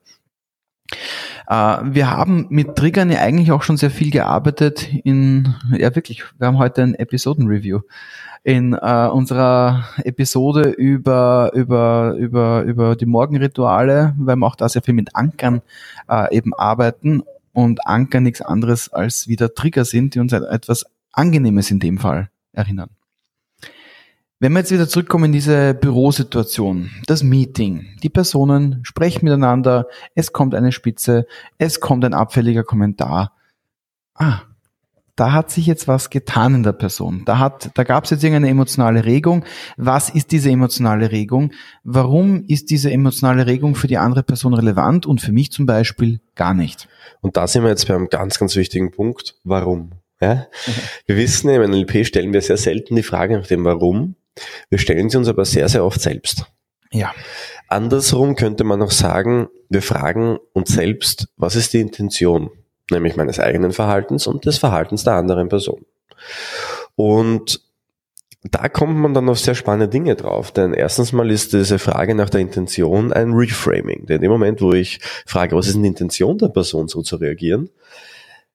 Äh, 1.46 1.52
wir 1.54 2.10
haben 2.10 2.46
mit 2.50 2.76
Triggern 2.76 3.10
ja 3.10 3.20
eigentlich 3.20 3.52
auch 3.52 3.62
schon 3.62 3.76
sehr 3.76 3.90
viel 3.90 4.10
gearbeitet 4.10 4.88
in, 5.04 5.54
ja 5.70 5.94
wirklich, 5.94 6.24
wir 6.38 6.46
haben 6.46 6.58
heute 6.58 6.82
ein 6.82 6.94
Episodenreview 6.94 7.80
in 8.44 8.72
äh, 8.72 9.08
unserer 9.12 9.84
Episode 10.04 10.70
über, 10.70 11.50
über, 11.54 12.14
über, 12.16 12.62
über 12.62 12.96
die 12.96 13.06
Morgenrituale, 13.06 14.14
weil 14.18 14.36
wir 14.36 14.46
auch 14.46 14.56
da 14.56 14.68
sehr 14.68 14.82
viel 14.82 14.94
mit 14.94 15.14
Ankern 15.14 15.62
äh, 16.08 16.34
eben 16.34 16.54
arbeiten 16.54 17.22
und 17.52 17.86
Anker 17.86 18.20
nichts 18.20 18.40
anderes 18.40 18.92
als 18.92 19.28
wieder 19.28 19.54
Trigger 19.54 19.84
sind, 19.84 20.14
die 20.14 20.20
uns 20.20 20.32
etwas 20.32 20.86
Angenehmes 21.12 21.70
in 21.70 21.80
dem 21.80 21.98
Fall 21.98 22.30
erinnern. 22.52 22.90
Wenn 24.40 24.52
wir 24.52 24.60
jetzt 24.60 24.70
wieder 24.70 24.88
zurückkommen 24.88 25.24
in 25.24 25.32
diese 25.32 25.74
Bürosituation, 25.74 26.90
das 27.08 27.24
Meeting, 27.24 27.88
die 28.04 28.08
Personen 28.08 28.78
sprechen 28.84 29.24
miteinander, 29.24 29.88
es 30.14 30.32
kommt 30.32 30.54
eine 30.54 30.70
Spitze, 30.70 31.26
es 31.58 31.80
kommt 31.80 32.04
ein 32.04 32.14
abfälliger 32.14 32.62
Kommentar. 32.62 33.32
Ah, 34.14 34.42
da 35.16 35.32
hat 35.32 35.50
sich 35.50 35.66
jetzt 35.66 35.88
was 35.88 36.08
getan 36.08 36.54
in 36.54 36.62
der 36.62 36.72
Person. 36.72 37.22
Da 37.24 37.40
hat, 37.40 37.72
da 37.74 37.82
gab 37.82 38.04
es 38.04 38.10
jetzt 38.10 38.22
irgendeine 38.22 38.48
emotionale 38.48 39.04
Regung. 39.04 39.44
Was 39.76 40.08
ist 40.08 40.30
diese 40.30 40.50
emotionale 40.50 41.10
Regung? 41.10 41.52
Warum 41.82 42.44
ist 42.46 42.70
diese 42.70 42.92
emotionale 42.92 43.48
Regung 43.48 43.74
für 43.74 43.88
die 43.88 43.98
andere 43.98 44.22
Person 44.22 44.54
relevant 44.54 45.04
und 45.04 45.20
für 45.20 45.32
mich 45.32 45.50
zum 45.50 45.66
Beispiel 45.66 46.20
gar 46.36 46.54
nicht? 46.54 46.88
Und 47.22 47.36
da 47.36 47.48
sind 47.48 47.64
wir 47.64 47.70
jetzt 47.70 47.88
bei 47.88 47.96
einem 47.96 48.08
ganz, 48.08 48.38
ganz 48.38 48.54
wichtigen 48.54 48.92
Punkt. 48.92 49.34
Warum? 49.42 49.94
Ja? 50.20 50.46
Wir 51.06 51.16
wissen, 51.16 51.48
im 51.50 51.68
NLP 51.68 52.06
stellen 52.06 52.32
wir 52.32 52.40
sehr 52.40 52.56
selten 52.56 52.94
die 52.94 53.02
Frage 53.02 53.36
nach 53.36 53.48
dem 53.48 53.64
Warum. 53.64 54.14
Wir 54.70 54.78
stellen 54.78 55.10
sie 55.10 55.18
uns 55.18 55.28
aber 55.28 55.44
sehr, 55.44 55.68
sehr 55.68 55.84
oft 55.84 56.00
selbst. 56.00 56.46
Ja. 56.90 57.12
Andersrum 57.68 58.34
könnte 58.34 58.64
man 58.64 58.80
auch 58.80 58.90
sagen, 58.90 59.48
wir 59.68 59.82
fragen 59.82 60.38
uns 60.52 60.70
selbst, 60.70 61.28
was 61.36 61.54
ist 61.54 61.74
die 61.74 61.80
Intention? 61.80 62.50
nämlich 62.90 63.16
meines 63.16 63.38
eigenen 63.38 63.72
Verhaltens 63.72 64.26
und 64.26 64.44
des 64.46 64.58
Verhaltens 64.58 65.04
der 65.04 65.14
anderen 65.14 65.48
Person. 65.48 65.84
Und 66.96 67.60
da 68.44 68.68
kommt 68.68 68.96
man 68.96 69.14
dann 69.14 69.28
auf 69.28 69.38
sehr 69.38 69.54
spannende 69.54 69.88
Dinge 69.88 70.14
drauf, 70.14 70.52
denn 70.52 70.72
erstens 70.72 71.12
mal 71.12 71.30
ist 71.30 71.52
diese 71.52 71.78
Frage 71.78 72.14
nach 72.14 72.30
der 72.30 72.40
Intention 72.40 73.12
ein 73.12 73.32
Reframing. 73.32 74.06
Denn 74.06 74.20
dem 74.20 74.30
Moment, 74.30 74.62
wo 74.62 74.72
ich 74.72 75.00
frage, 75.26 75.56
was 75.56 75.66
ist 75.66 75.74
denn 75.74 75.82
die 75.82 75.88
Intention 75.88 76.38
der 76.38 76.48
Person, 76.48 76.88
so 76.88 77.02
zu 77.02 77.16
reagieren, 77.16 77.68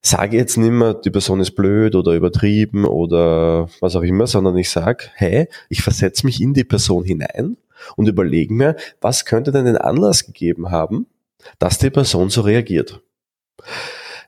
sage 0.05 0.37
jetzt 0.37 0.57
nicht 0.57 0.71
mehr, 0.71 0.93
die 0.93 1.11
Person 1.11 1.39
ist 1.39 1.55
blöd 1.55 1.95
oder 1.95 2.13
übertrieben 2.13 2.85
oder 2.85 3.69
was 3.79 3.95
auch 3.95 4.01
immer, 4.01 4.27
sondern 4.27 4.57
ich 4.57 4.69
sage, 4.69 5.05
hey, 5.15 5.47
ich 5.69 5.81
versetze 5.81 6.25
mich 6.25 6.41
in 6.41 6.53
die 6.53 6.65
Person 6.65 7.05
hinein 7.05 7.57
und 7.95 8.07
überlege 8.07 8.53
mir, 8.53 8.75
was 9.01 9.25
könnte 9.25 9.51
denn 9.51 9.65
den 9.65 9.77
Anlass 9.77 10.25
gegeben 10.25 10.71
haben, 10.71 11.07
dass 11.57 11.77
die 11.77 11.89
Person 11.89 12.29
so 12.29 12.41
reagiert. 12.41 13.01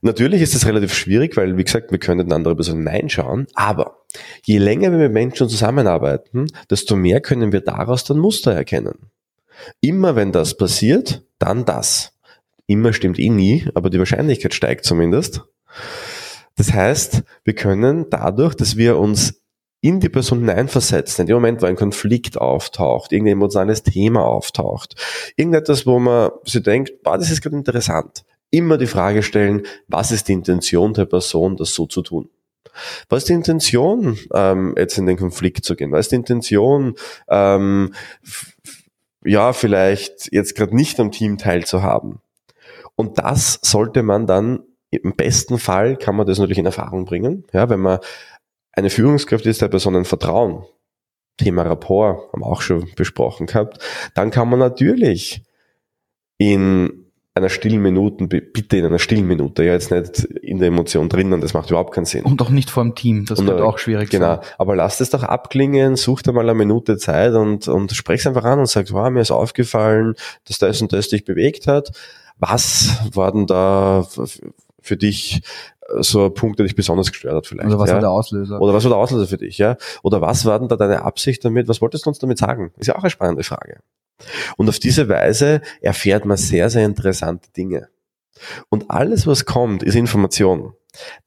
Natürlich 0.01 0.41
ist 0.41 0.55
es 0.55 0.65
relativ 0.65 0.93
schwierig, 0.93 1.35
weil, 1.35 1.57
wie 1.57 1.63
gesagt, 1.63 1.91
wir 1.91 1.99
können 1.99 2.31
andere 2.31 2.55
Personen 2.55 2.87
hineinschauen, 2.87 3.47
aber 3.53 4.05
je 4.43 4.59
länger 4.59 4.91
wir 4.91 4.99
mit 4.99 5.11
Menschen 5.11 5.49
zusammenarbeiten, 5.49 6.47
desto 6.69 6.95
mehr 6.95 7.21
können 7.21 7.51
wir 7.51 7.61
daraus 7.61 8.03
dann 8.03 8.19
Muster 8.19 8.53
erkennen. 8.53 9.11
Immer 9.81 10.15
wenn 10.15 10.31
das 10.31 10.57
passiert, 10.57 11.25
dann 11.39 11.65
das. 11.65 12.13
Immer 12.67 12.93
stimmt 12.93 13.19
eh 13.19 13.29
nie, 13.29 13.67
aber 13.73 13.89
die 13.89 13.99
Wahrscheinlichkeit 13.99 14.53
steigt 14.53 14.85
zumindest. 14.85 15.43
Das 16.55 16.71
heißt, 16.73 17.23
wir 17.43 17.55
können 17.55 18.09
dadurch, 18.09 18.55
dass 18.55 18.77
wir 18.77 18.97
uns 18.97 19.41
in 19.81 19.99
die 19.99 20.09
Person 20.09 20.39
hineinversetzen, 20.39 21.23
in 21.23 21.27
dem 21.27 21.35
Moment, 21.35 21.61
wo 21.61 21.67
ein 21.67 21.75
Konflikt 21.75 22.39
auftaucht, 22.39 23.11
irgendein 23.11 23.33
emotionales 23.33 23.83
Thema 23.83 24.25
auftaucht, 24.25 24.95
irgendetwas, 25.35 25.85
wo 25.85 25.99
man 25.99 26.31
sich 26.43 26.63
denkt, 26.63 27.03
boah, 27.03 27.17
das 27.17 27.29
ist 27.29 27.41
gerade 27.41 27.55
interessant, 27.55 28.25
immer 28.49 28.77
die 28.77 28.87
Frage 28.87 29.21
stellen, 29.21 29.63
was 29.87 30.11
ist 30.11 30.27
die 30.27 30.33
Intention 30.33 30.93
der 30.93 31.05
Person, 31.05 31.55
das 31.55 31.73
so 31.73 31.85
zu 31.85 32.01
tun? 32.01 32.29
Was 33.09 33.23
ist 33.23 33.29
die 33.29 33.33
Intention, 33.33 34.17
ähm, 34.33 34.73
jetzt 34.77 34.97
in 34.97 35.05
den 35.05 35.17
Konflikt 35.17 35.63
zu 35.63 35.75
gehen? 35.75 35.91
Was 35.91 36.07
ist 36.07 36.11
die 36.11 36.17
Intention, 36.17 36.95
ähm, 37.29 37.93
ja, 39.23 39.53
vielleicht 39.53 40.31
jetzt 40.31 40.55
gerade 40.55 40.75
nicht 40.75 40.99
am 40.99 41.11
Team 41.11 41.37
teilzuhaben? 41.37 42.19
Und 42.95 43.17
das 43.19 43.59
sollte 43.61 44.03
man 44.03 44.25
dann 44.25 44.63
im 44.91 45.15
besten 45.15 45.57
Fall 45.59 45.97
kann 45.97 46.15
man 46.15 46.25
das 46.25 46.37
natürlich 46.39 46.59
in 46.59 46.65
Erfahrung 46.65 47.05
bringen, 47.05 47.45
ja, 47.53 47.69
wenn 47.69 47.79
man 47.79 47.99
eine 48.71 48.89
Führungskraft 48.89 49.45
ist 49.45 49.61
der 49.61 49.67
Personen 49.67 50.05
vertrauen. 50.05 50.63
Thema 51.37 51.63
Rapport 51.63 52.31
haben 52.31 52.41
wir 52.41 52.47
auch 52.47 52.61
schon 52.61 52.89
besprochen 52.95 53.47
gehabt. 53.47 53.79
Dann 54.13 54.31
kann 54.31 54.49
man 54.49 54.59
natürlich 54.59 55.43
in 56.37 57.05
einer 57.33 57.49
stillen 57.49 57.81
Minute, 57.81 58.27
bitte 58.27 58.77
in 58.77 58.85
einer 58.85 58.99
stillen 58.99 59.27
Minute, 59.27 59.65
ja 59.65 59.73
jetzt 59.73 59.91
nicht 59.91 60.23
in 60.23 60.59
der 60.59 60.69
Emotion 60.69 61.09
drinnen, 61.09 61.41
das 61.41 61.53
macht 61.53 61.69
überhaupt 61.69 61.93
keinen 61.93 62.05
Sinn. 62.05 62.23
Und 62.23 62.41
auch 62.41 62.49
nicht 62.49 62.69
vor 62.69 62.83
dem 62.83 62.95
Team, 62.95 63.25
das 63.25 63.39
und 63.39 63.47
wird 63.47 63.59
auch 63.59 63.77
schwierig 63.77 64.09
Genau, 64.09 64.35
sein. 64.35 64.45
aber 64.57 64.77
lasst 64.77 65.01
es 65.01 65.09
doch 65.09 65.23
abklingen, 65.23 65.97
such 65.97 66.21
dir 66.21 66.31
mal 66.31 66.41
eine 66.49 66.53
Minute 66.53 66.95
Zeit 66.95 67.33
und, 67.33 67.67
und 67.67 67.91
sprech's 67.91 68.25
einfach 68.25 68.45
an 68.45 68.59
und 68.59 68.69
sag, 68.69 68.89
wow, 68.93 69.09
mir 69.09 69.19
ist 69.19 69.31
aufgefallen, 69.31 70.15
dass 70.45 70.59
das 70.59 70.81
und 70.81 70.93
das 70.93 71.09
dich 71.09 71.25
bewegt 71.25 71.67
hat. 71.67 71.91
Was 72.37 72.99
war 73.13 73.33
denn 73.33 73.47
da 73.47 74.07
für 74.85 74.97
dich 74.97 75.41
äh, 75.89 76.01
so 76.01 76.25
ein 76.25 76.33
Punkt, 76.33 76.59
der 76.59 76.65
dich 76.65 76.75
besonders 76.75 77.11
gestört 77.11 77.35
hat 77.35 77.47
vielleicht. 77.47 77.67
Oder 77.67 77.79
was 77.79 77.89
ja? 77.89 77.95
war 77.95 78.01
der 78.01 78.11
Auslöser? 78.11 78.61
Oder 78.61 78.73
was 78.73 78.83
war 78.83 78.91
der 78.91 78.97
Auslöser 78.97 79.27
für 79.27 79.37
dich, 79.37 79.57
ja? 79.57 79.77
Oder 80.03 80.21
was 80.21 80.45
war 80.45 80.59
denn 80.59 80.67
da 80.67 80.75
deine 80.75 81.03
Absicht 81.03 81.43
damit? 81.43 81.67
Was 81.67 81.81
wolltest 81.81 82.05
du 82.05 82.09
uns 82.09 82.19
damit 82.19 82.37
sagen? 82.37 82.71
Ist 82.77 82.87
ja 82.87 82.95
auch 82.95 83.03
eine 83.03 83.09
spannende 83.09 83.43
Frage. 83.43 83.79
Und 84.57 84.69
auf 84.69 84.79
diese 84.79 85.09
Weise 85.09 85.61
erfährt 85.81 86.25
man 86.25 86.37
sehr, 86.37 86.69
sehr 86.69 86.85
interessante 86.85 87.51
Dinge. 87.51 87.89
Und 88.69 88.89
alles, 88.89 89.27
was 89.27 89.45
kommt, 89.45 89.83
ist 89.83 89.95
Information. 89.95 90.73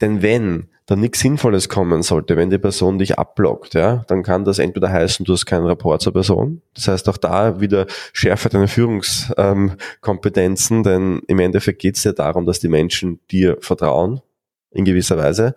Denn 0.01 0.23
wenn 0.23 0.69
da 0.89 0.97
nichts 0.97 1.21
Sinnvolles 1.21 1.69
kommen 1.69 2.03
sollte, 2.03 2.37
wenn 2.39 2.49
die 2.49 2.57
Person 2.57 2.99
dich 2.99 3.19
abblockt, 3.19 3.75
ja, 3.75 4.07
dann 4.09 4.23
kann 4.23 4.47
das 4.47 4.59
entweder 4.59 4.91
heißen, 4.91 5.27
du 5.27 5.35
hast 5.35 5.45
keinen 5.45 5.67
Rapport 5.67 6.01
zur 6.01 6.15
Person. 6.15 6.63
Das 6.73 6.89
heißt 6.89 7.11
auch 7.11 7.19
da 7.19 7.61
wieder 7.61 7.87
schärfer 8.15 8.49
deine 8.49 8.69
Führungskompetenzen, 8.69 10.83
denn 10.83 11.21
im 11.29 11.41
Endeffekt 11.41 11.83
geht 11.83 11.99
es 11.99 12.05
ja 12.05 12.13
darum, 12.13 12.47
dass 12.47 12.61
die 12.61 12.69
Menschen 12.69 13.21
dir 13.31 13.59
vertrauen, 13.61 14.23
in 14.71 14.87
gewisser 14.87 15.19
Weise. 15.19 15.55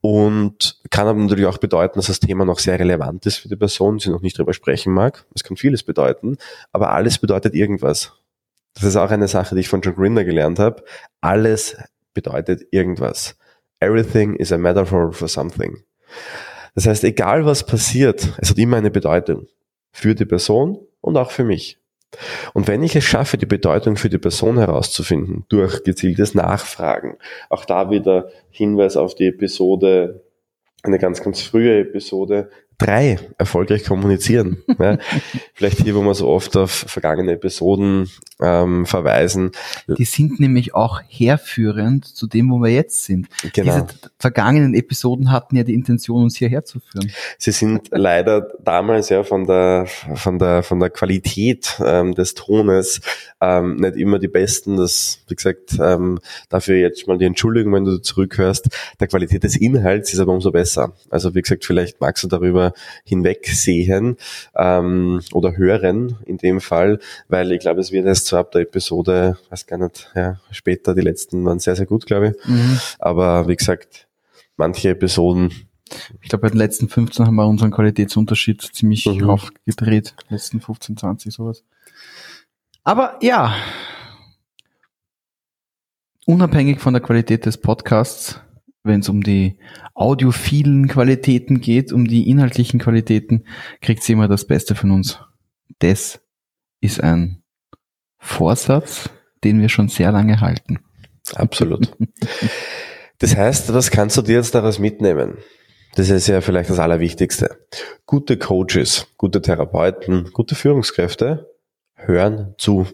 Und 0.00 0.80
kann 0.88 1.06
aber 1.06 1.18
natürlich 1.18 1.44
auch 1.44 1.58
bedeuten, 1.58 1.98
dass 1.98 2.06
das 2.06 2.20
Thema 2.20 2.46
noch 2.46 2.58
sehr 2.58 2.78
relevant 2.78 3.26
ist 3.26 3.36
für 3.36 3.48
die 3.48 3.56
Person, 3.56 3.98
sie 3.98 4.08
noch 4.08 4.22
nicht 4.22 4.38
drüber 4.38 4.54
sprechen 4.54 4.94
mag. 4.94 5.26
Das 5.34 5.44
kann 5.44 5.58
vieles 5.58 5.82
bedeuten, 5.82 6.38
aber 6.72 6.92
alles 6.92 7.18
bedeutet 7.18 7.54
irgendwas. 7.54 8.14
Das 8.72 8.84
ist 8.84 8.96
auch 8.96 9.10
eine 9.10 9.28
Sache, 9.28 9.54
die 9.54 9.60
ich 9.60 9.68
von 9.68 9.82
John 9.82 9.96
Grinder 9.96 10.24
gelernt 10.24 10.58
habe. 10.58 10.82
Alles 11.20 11.76
bedeutet 12.14 12.68
irgendwas. 12.70 13.36
Everything 13.80 14.34
is 14.36 14.52
a 14.52 14.58
metaphor 14.58 15.12
for 15.12 15.28
something. 15.28 15.82
Das 16.74 16.86
heißt, 16.86 17.04
egal 17.04 17.44
was 17.44 17.64
passiert, 17.64 18.34
es 18.38 18.50
hat 18.50 18.58
immer 18.58 18.76
eine 18.76 18.90
Bedeutung. 18.90 19.46
Für 19.92 20.14
die 20.14 20.26
Person 20.26 20.78
und 21.00 21.16
auch 21.16 21.30
für 21.30 21.44
mich. 21.44 21.78
Und 22.54 22.68
wenn 22.68 22.82
ich 22.82 22.94
es 22.96 23.04
schaffe, 23.04 23.38
die 23.38 23.46
Bedeutung 23.46 23.96
für 23.96 24.08
die 24.08 24.18
Person 24.18 24.58
herauszufinden, 24.58 25.44
durch 25.48 25.82
gezieltes 25.84 26.34
Nachfragen, 26.34 27.18
auch 27.50 27.64
da 27.64 27.90
wieder 27.90 28.30
Hinweis 28.50 28.96
auf 28.96 29.14
die 29.14 29.26
Episode, 29.26 30.22
eine 30.82 30.98
ganz, 30.98 31.22
ganz 31.22 31.40
frühe 31.42 31.80
Episode, 31.80 32.50
Drei, 32.78 33.18
erfolgreich 33.38 33.84
kommunizieren. 33.84 34.58
Ja. 34.78 34.98
Vielleicht 35.54 35.78
hier, 35.78 35.94
wo 35.94 36.02
wir 36.02 36.14
so 36.14 36.28
oft 36.28 36.54
auf 36.54 36.70
vergangene 36.70 37.32
Episoden 37.32 38.10
ähm, 38.42 38.84
verweisen. 38.84 39.52
Die 39.88 40.04
sind 40.04 40.38
nämlich 40.38 40.74
auch 40.74 41.00
herführend 41.08 42.04
zu 42.04 42.26
dem, 42.26 42.50
wo 42.50 42.58
wir 42.58 42.70
jetzt 42.70 43.04
sind. 43.04 43.28
Genau. 43.54 43.72
Diese 43.72 43.86
vergangenen 44.18 44.74
Episoden 44.74 45.32
hatten 45.32 45.56
ja 45.56 45.62
die 45.62 45.72
Intention, 45.72 46.24
uns 46.24 46.36
hierher 46.36 46.64
zu 46.64 46.80
führen. 46.80 47.10
Sie 47.38 47.52
sind 47.52 47.88
leider 47.90 48.48
damals 48.62 49.08
ja 49.08 49.22
von 49.22 49.46
der 49.46 49.86
von 50.14 50.38
der 50.38 50.62
von 50.62 50.78
der 50.78 50.90
Qualität 50.90 51.80
ähm, 51.82 52.14
des 52.14 52.34
Tones 52.34 53.00
ähm, 53.40 53.76
nicht 53.76 53.96
immer 53.96 54.18
die 54.18 54.28
besten. 54.28 54.76
Das, 54.76 55.20
wie 55.28 55.36
gesagt, 55.36 55.78
ähm, 55.80 56.18
dafür 56.50 56.76
jetzt 56.76 57.06
mal 57.06 57.16
die 57.16 57.24
Entschuldigung, 57.24 57.72
wenn 57.72 57.84
du 57.84 57.98
zurückhörst. 57.98 58.68
Der 59.00 59.08
Qualität 59.08 59.42
des 59.44 59.56
Inhalts 59.56 60.12
ist 60.12 60.20
aber 60.20 60.32
umso 60.32 60.52
besser. 60.52 60.92
Also 61.08 61.34
wie 61.34 61.40
gesagt, 61.40 61.64
vielleicht 61.64 62.00
magst 62.00 62.22
du 62.24 62.28
darüber 62.28 62.65
hinwegsehen 63.04 64.16
ähm, 64.54 65.20
oder 65.32 65.56
hören 65.56 66.16
in 66.26 66.38
dem 66.38 66.60
Fall, 66.60 66.98
weil 67.28 67.52
ich 67.52 67.60
glaube, 67.60 67.80
es 67.80 67.92
wird 67.92 68.06
erst 68.06 68.26
so 68.26 68.36
ab 68.36 68.52
der 68.52 68.62
Episode, 68.62 69.38
weiß 69.50 69.66
gar 69.66 69.78
nicht, 69.78 70.10
ja, 70.14 70.40
später, 70.50 70.94
die 70.94 71.02
letzten 71.02 71.44
waren 71.44 71.58
sehr, 71.58 71.76
sehr 71.76 71.86
gut, 71.86 72.06
glaube 72.06 72.28
ich. 72.28 72.48
Mhm. 72.48 72.78
Aber 72.98 73.48
wie 73.48 73.56
gesagt, 73.56 74.06
manche 74.56 74.90
Episoden 74.90 75.50
ich 76.20 76.28
glaube, 76.28 76.42
bei 76.42 76.48
den 76.48 76.58
letzten 76.58 76.88
15 76.88 77.26
haben 77.26 77.36
wir 77.36 77.46
unseren 77.46 77.70
Qualitätsunterschied 77.70 78.60
ziemlich 78.60 79.06
mhm. 79.06 79.30
aufgedreht. 79.30 80.14
Letzten 80.28 80.60
15, 80.60 80.96
20, 80.96 81.32
sowas. 81.32 81.62
Aber 82.82 83.18
ja, 83.22 83.54
unabhängig 86.26 86.80
von 86.80 86.92
der 86.92 87.02
Qualität 87.02 87.46
des 87.46 87.56
Podcasts 87.58 88.40
wenn 88.86 89.00
es 89.00 89.08
um 89.08 89.22
die 89.22 89.58
audiophilen 89.94 90.88
Qualitäten 90.88 91.60
geht, 91.60 91.92
um 91.92 92.06
die 92.06 92.28
inhaltlichen 92.28 92.80
Qualitäten, 92.80 93.44
kriegt 93.80 94.02
sie 94.02 94.12
immer 94.12 94.28
das 94.28 94.46
Beste 94.46 94.74
von 94.74 94.90
uns. 94.90 95.20
Das 95.78 96.20
ist 96.80 97.02
ein 97.02 97.42
Vorsatz, 98.18 99.10
den 99.44 99.60
wir 99.60 99.68
schon 99.68 99.88
sehr 99.88 100.12
lange 100.12 100.40
halten. 100.40 100.78
Absolut. 101.34 101.92
Das 103.18 103.34
heißt, 103.34 103.72
was 103.72 103.90
kannst 103.90 104.18
du 104.18 104.20
dir 104.20 104.34
jetzt 104.34 104.54
daraus 104.54 104.78
mitnehmen? 104.78 105.38
Das 105.94 106.10
ist 106.10 106.26
ja 106.26 106.42
vielleicht 106.42 106.68
das 106.68 106.78
Allerwichtigste. 106.78 107.66
Gute 108.04 108.36
Coaches, 108.36 109.06
gute 109.16 109.40
Therapeuten, 109.40 110.30
gute 110.32 110.54
Führungskräfte 110.54 111.50
hören 111.94 112.54
zu. 112.58 112.86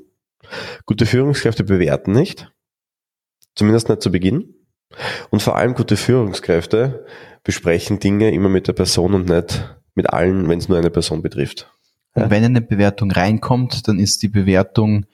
Gute 0.86 1.06
Führungskräfte 1.06 1.64
bewerten 1.64 2.12
nicht. 2.12 2.52
Zumindest 3.56 3.88
nicht 3.88 4.02
zu 4.02 4.12
Beginn. 4.12 4.54
Und 5.30 5.42
vor 5.42 5.56
allem 5.56 5.74
gute 5.74 5.96
Führungskräfte 5.96 7.06
besprechen 7.44 7.98
Dinge 7.98 8.32
immer 8.32 8.48
mit 8.48 8.68
der 8.68 8.72
Person 8.72 9.14
und 9.14 9.28
nicht 9.28 9.76
mit 9.94 10.10
allen, 10.10 10.48
wenn 10.48 10.58
es 10.58 10.68
nur 10.68 10.78
eine 10.78 10.90
Person 10.90 11.22
betrifft. 11.22 11.70
Und 12.14 12.30
wenn 12.30 12.44
eine 12.44 12.60
Bewertung 12.60 13.10
reinkommt, 13.10 13.88
dann 13.88 13.98
ist 13.98 14.22
die 14.22 14.28
Bewertung 14.28 15.06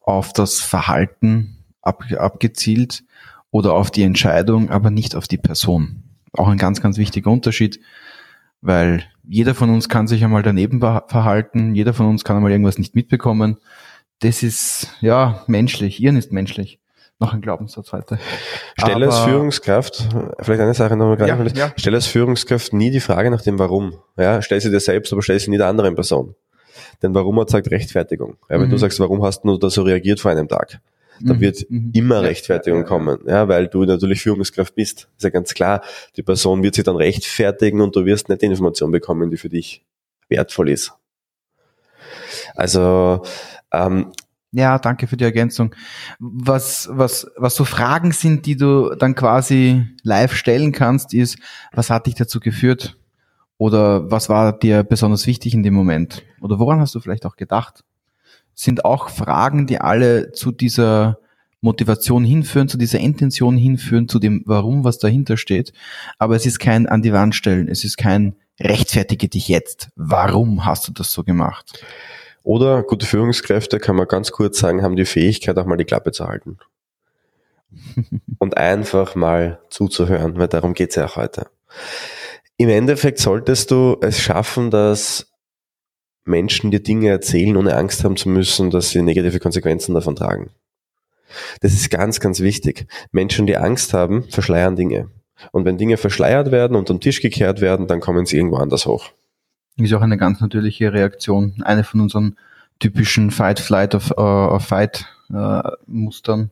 auf 0.00 0.32
das 0.32 0.60
Verhalten 0.60 1.64
ab, 1.82 2.04
abgezielt 2.16 3.04
oder 3.50 3.74
auf 3.74 3.90
die 3.90 4.02
Entscheidung, 4.02 4.70
aber 4.70 4.90
nicht 4.90 5.16
auf 5.16 5.28
die 5.28 5.38
Person. 5.38 6.04
Auch 6.32 6.48
ein 6.48 6.58
ganz, 6.58 6.80
ganz 6.80 6.98
wichtiger 6.98 7.30
Unterschied, 7.30 7.80
weil 8.60 9.04
jeder 9.24 9.54
von 9.54 9.70
uns 9.70 9.88
kann 9.88 10.06
sich 10.06 10.22
einmal 10.24 10.42
daneben 10.42 10.80
verhalten, 10.80 11.74
jeder 11.74 11.94
von 11.94 12.06
uns 12.06 12.24
kann 12.24 12.36
einmal 12.36 12.52
irgendwas 12.52 12.78
nicht 12.78 12.94
mitbekommen. 12.94 13.58
Das 14.20 14.42
ist, 14.42 14.88
ja, 15.00 15.44
menschlich. 15.46 16.00
Ihren 16.00 16.16
ist 16.16 16.32
menschlich 16.32 16.78
noch 17.20 17.32
ein 17.32 17.40
Glaubenssatz 17.40 17.92
heute. 17.92 18.18
Stelle 18.78 19.06
als 19.06 19.20
Führungskraft, 19.20 20.08
vielleicht 20.40 20.60
eine 20.60 20.74
Sache 20.74 20.96
noch 20.96 21.16
gerade, 21.16 21.48
ja, 21.50 21.66
ja. 21.66 21.72
stelle 21.76 21.96
als 21.96 22.06
Führungskraft 22.06 22.72
nie 22.72 22.90
die 22.90 23.00
Frage 23.00 23.30
nach 23.30 23.42
dem 23.42 23.58
Warum. 23.58 23.98
Ja, 24.16 24.42
stell 24.42 24.60
sie 24.60 24.70
dir 24.70 24.80
selbst, 24.80 25.12
aber 25.12 25.22
stell 25.22 25.38
sie 25.38 25.50
nie 25.50 25.58
der 25.58 25.68
anderen 25.68 25.94
Person. 25.94 26.34
Denn 27.02 27.14
Warum 27.14 27.38
hat 27.40 27.50
sagt 27.50 27.70
Rechtfertigung. 27.70 28.36
Ja, 28.48 28.58
wenn 28.58 28.66
mhm. 28.66 28.70
du 28.70 28.78
sagst, 28.78 28.98
warum 29.00 29.22
hast 29.22 29.42
du 29.42 29.56
da 29.58 29.70
so 29.70 29.82
reagiert 29.82 30.20
vor 30.20 30.30
einem 30.30 30.48
Tag? 30.48 30.80
Dann 31.20 31.36
mhm. 31.36 31.40
wird 31.40 31.70
mhm. 31.70 31.90
immer 31.94 32.22
Rechtfertigung 32.22 32.80
ja, 32.80 32.86
kommen, 32.86 33.18
ja, 33.26 33.46
weil 33.48 33.68
du 33.68 33.84
natürlich 33.84 34.20
Führungskraft 34.20 34.74
bist. 34.74 35.08
Ist 35.16 35.22
ja 35.22 35.30
ganz 35.30 35.54
klar. 35.54 35.82
Die 36.16 36.22
Person 36.22 36.62
wird 36.62 36.74
sich 36.74 36.84
dann 36.84 36.96
rechtfertigen 36.96 37.80
und 37.80 37.94
du 37.94 38.04
wirst 38.04 38.28
nicht 38.28 38.42
die 38.42 38.46
Information 38.46 38.90
bekommen, 38.90 39.30
die 39.30 39.36
für 39.36 39.48
dich 39.48 39.84
wertvoll 40.28 40.70
ist. 40.70 40.92
Also 42.56 43.22
ähm, 43.72 44.12
ja, 44.54 44.78
danke 44.78 45.06
für 45.08 45.16
die 45.16 45.24
Ergänzung. 45.24 45.74
Was, 46.20 46.88
was, 46.92 47.26
was 47.36 47.56
so 47.56 47.64
Fragen 47.64 48.12
sind, 48.12 48.46
die 48.46 48.56
du 48.56 48.94
dann 48.94 49.14
quasi 49.14 49.84
live 50.02 50.34
stellen 50.34 50.72
kannst, 50.72 51.12
ist, 51.12 51.38
was 51.72 51.90
hat 51.90 52.06
dich 52.06 52.14
dazu 52.14 52.38
geführt? 52.38 52.96
Oder 53.58 54.10
was 54.10 54.28
war 54.28 54.56
dir 54.56 54.84
besonders 54.84 55.26
wichtig 55.26 55.54
in 55.54 55.62
dem 55.62 55.74
Moment? 55.74 56.22
Oder 56.40 56.58
woran 56.58 56.80
hast 56.80 56.94
du 56.94 57.00
vielleicht 57.00 57.26
auch 57.26 57.36
gedacht? 57.36 57.84
Sind 58.54 58.84
auch 58.84 59.08
Fragen, 59.08 59.66
die 59.66 59.80
alle 59.80 60.32
zu 60.32 60.52
dieser 60.52 61.18
Motivation 61.60 62.24
hinführen, 62.24 62.68
zu 62.68 62.78
dieser 62.78 63.00
Intention 63.00 63.56
hinführen, 63.56 64.08
zu 64.08 64.20
dem 64.20 64.42
Warum, 64.46 64.84
was 64.84 64.98
dahinter 64.98 65.36
steht. 65.36 65.72
Aber 66.18 66.36
es 66.36 66.46
ist 66.46 66.60
kein 66.60 66.86
an 66.86 67.02
die 67.02 67.12
Wand 67.12 67.34
stellen. 67.34 67.68
Es 67.68 67.84
ist 67.84 67.96
kein 67.96 68.36
rechtfertige 68.60 69.28
dich 69.28 69.48
jetzt. 69.48 69.88
Warum 69.96 70.64
hast 70.64 70.86
du 70.86 70.92
das 70.92 71.10
so 71.10 71.24
gemacht? 71.24 71.84
Oder 72.44 72.82
gute 72.82 73.06
Führungskräfte, 73.06 73.80
kann 73.80 73.96
man 73.96 74.06
ganz 74.06 74.30
kurz 74.30 74.58
sagen, 74.58 74.82
haben 74.82 74.96
die 74.96 75.06
Fähigkeit, 75.06 75.58
auch 75.58 75.64
mal 75.64 75.78
die 75.78 75.86
Klappe 75.86 76.12
zu 76.12 76.26
halten. 76.26 76.58
Und 78.38 78.56
einfach 78.56 79.14
mal 79.14 79.58
zuzuhören, 79.70 80.36
weil 80.36 80.48
darum 80.48 80.74
geht's 80.74 80.94
ja 80.94 81.06
auch 81.06 81.16
heute. 81.16 81.46
Im 82.58 82.68
Endeffekt 82.68 83.18
solltest 83.18 83.70
du 83.70 83.96
es 84.02 84.20
schaffen, 84.20 84.70
dass 84.70 85.32
Menschen 86.24 86.70
dir 86.70 86.80
Dinge 86.80 87.08
erzählen, 87.08 87.56
ohne 87.56 87.76
Angst 87.76 88.04
haben 88.04 88.16
zu 88.16 88.28
müssen, 88.28 88.70
dass 88.70 88.90
sie 88.90 89.02
negative 89.02 89.40
Konsequenzen 89.40 89.94
davon 89.94 90.14
tragen. 90.14 90.50
Das 91.62 91.72
ist 91.72 91.90
ganz, 91.90 92.20
ganz 92.20 92.40
wichtig. 92.40 92.86
Menschen, 93.10 93.46
die 93.46 93.56
Angst 93.56 93.94
haben, 93.94 94.24
verschleiern 94.30 94.76
Dinge. 94.76 95.10
Und 95.50 95.64
wenn 95.64 95.78
Dinge 95.78 95.96
verschleiert 95.96 96.50
werden 96.52 96.76
und 96.76 96.90
am 96.90 97.00
Tisch 97.00 97.20
gekehrt 97.20 97.60
werden, 97.60 97.86
dann 97.86 98.00
kommen 98.00 98.26
sie 98.26 98.36
irgendwo 98.36 98.56
anders 98.56 98.86
hoch. 98.86 99.10
Ist 99.76 99.92
auch 99.92 100.02
eine 100.02 100.16
ganz 100.16 100.40
natürliche 100.40 100.92
Reaktion. 100.92 101.62
Eine 101.64 101.84
von 101.84 102.00
unseren 102.00 102.36
typischen 102.78 103.30
Fight, 103.30 103.60
Flight 103.60 103.94
of, 103.94 104.12
uh, 104.16 104.58
Fight 104.58 105.06
uh, 105.32 105.62
Mustern. 105.86 106.50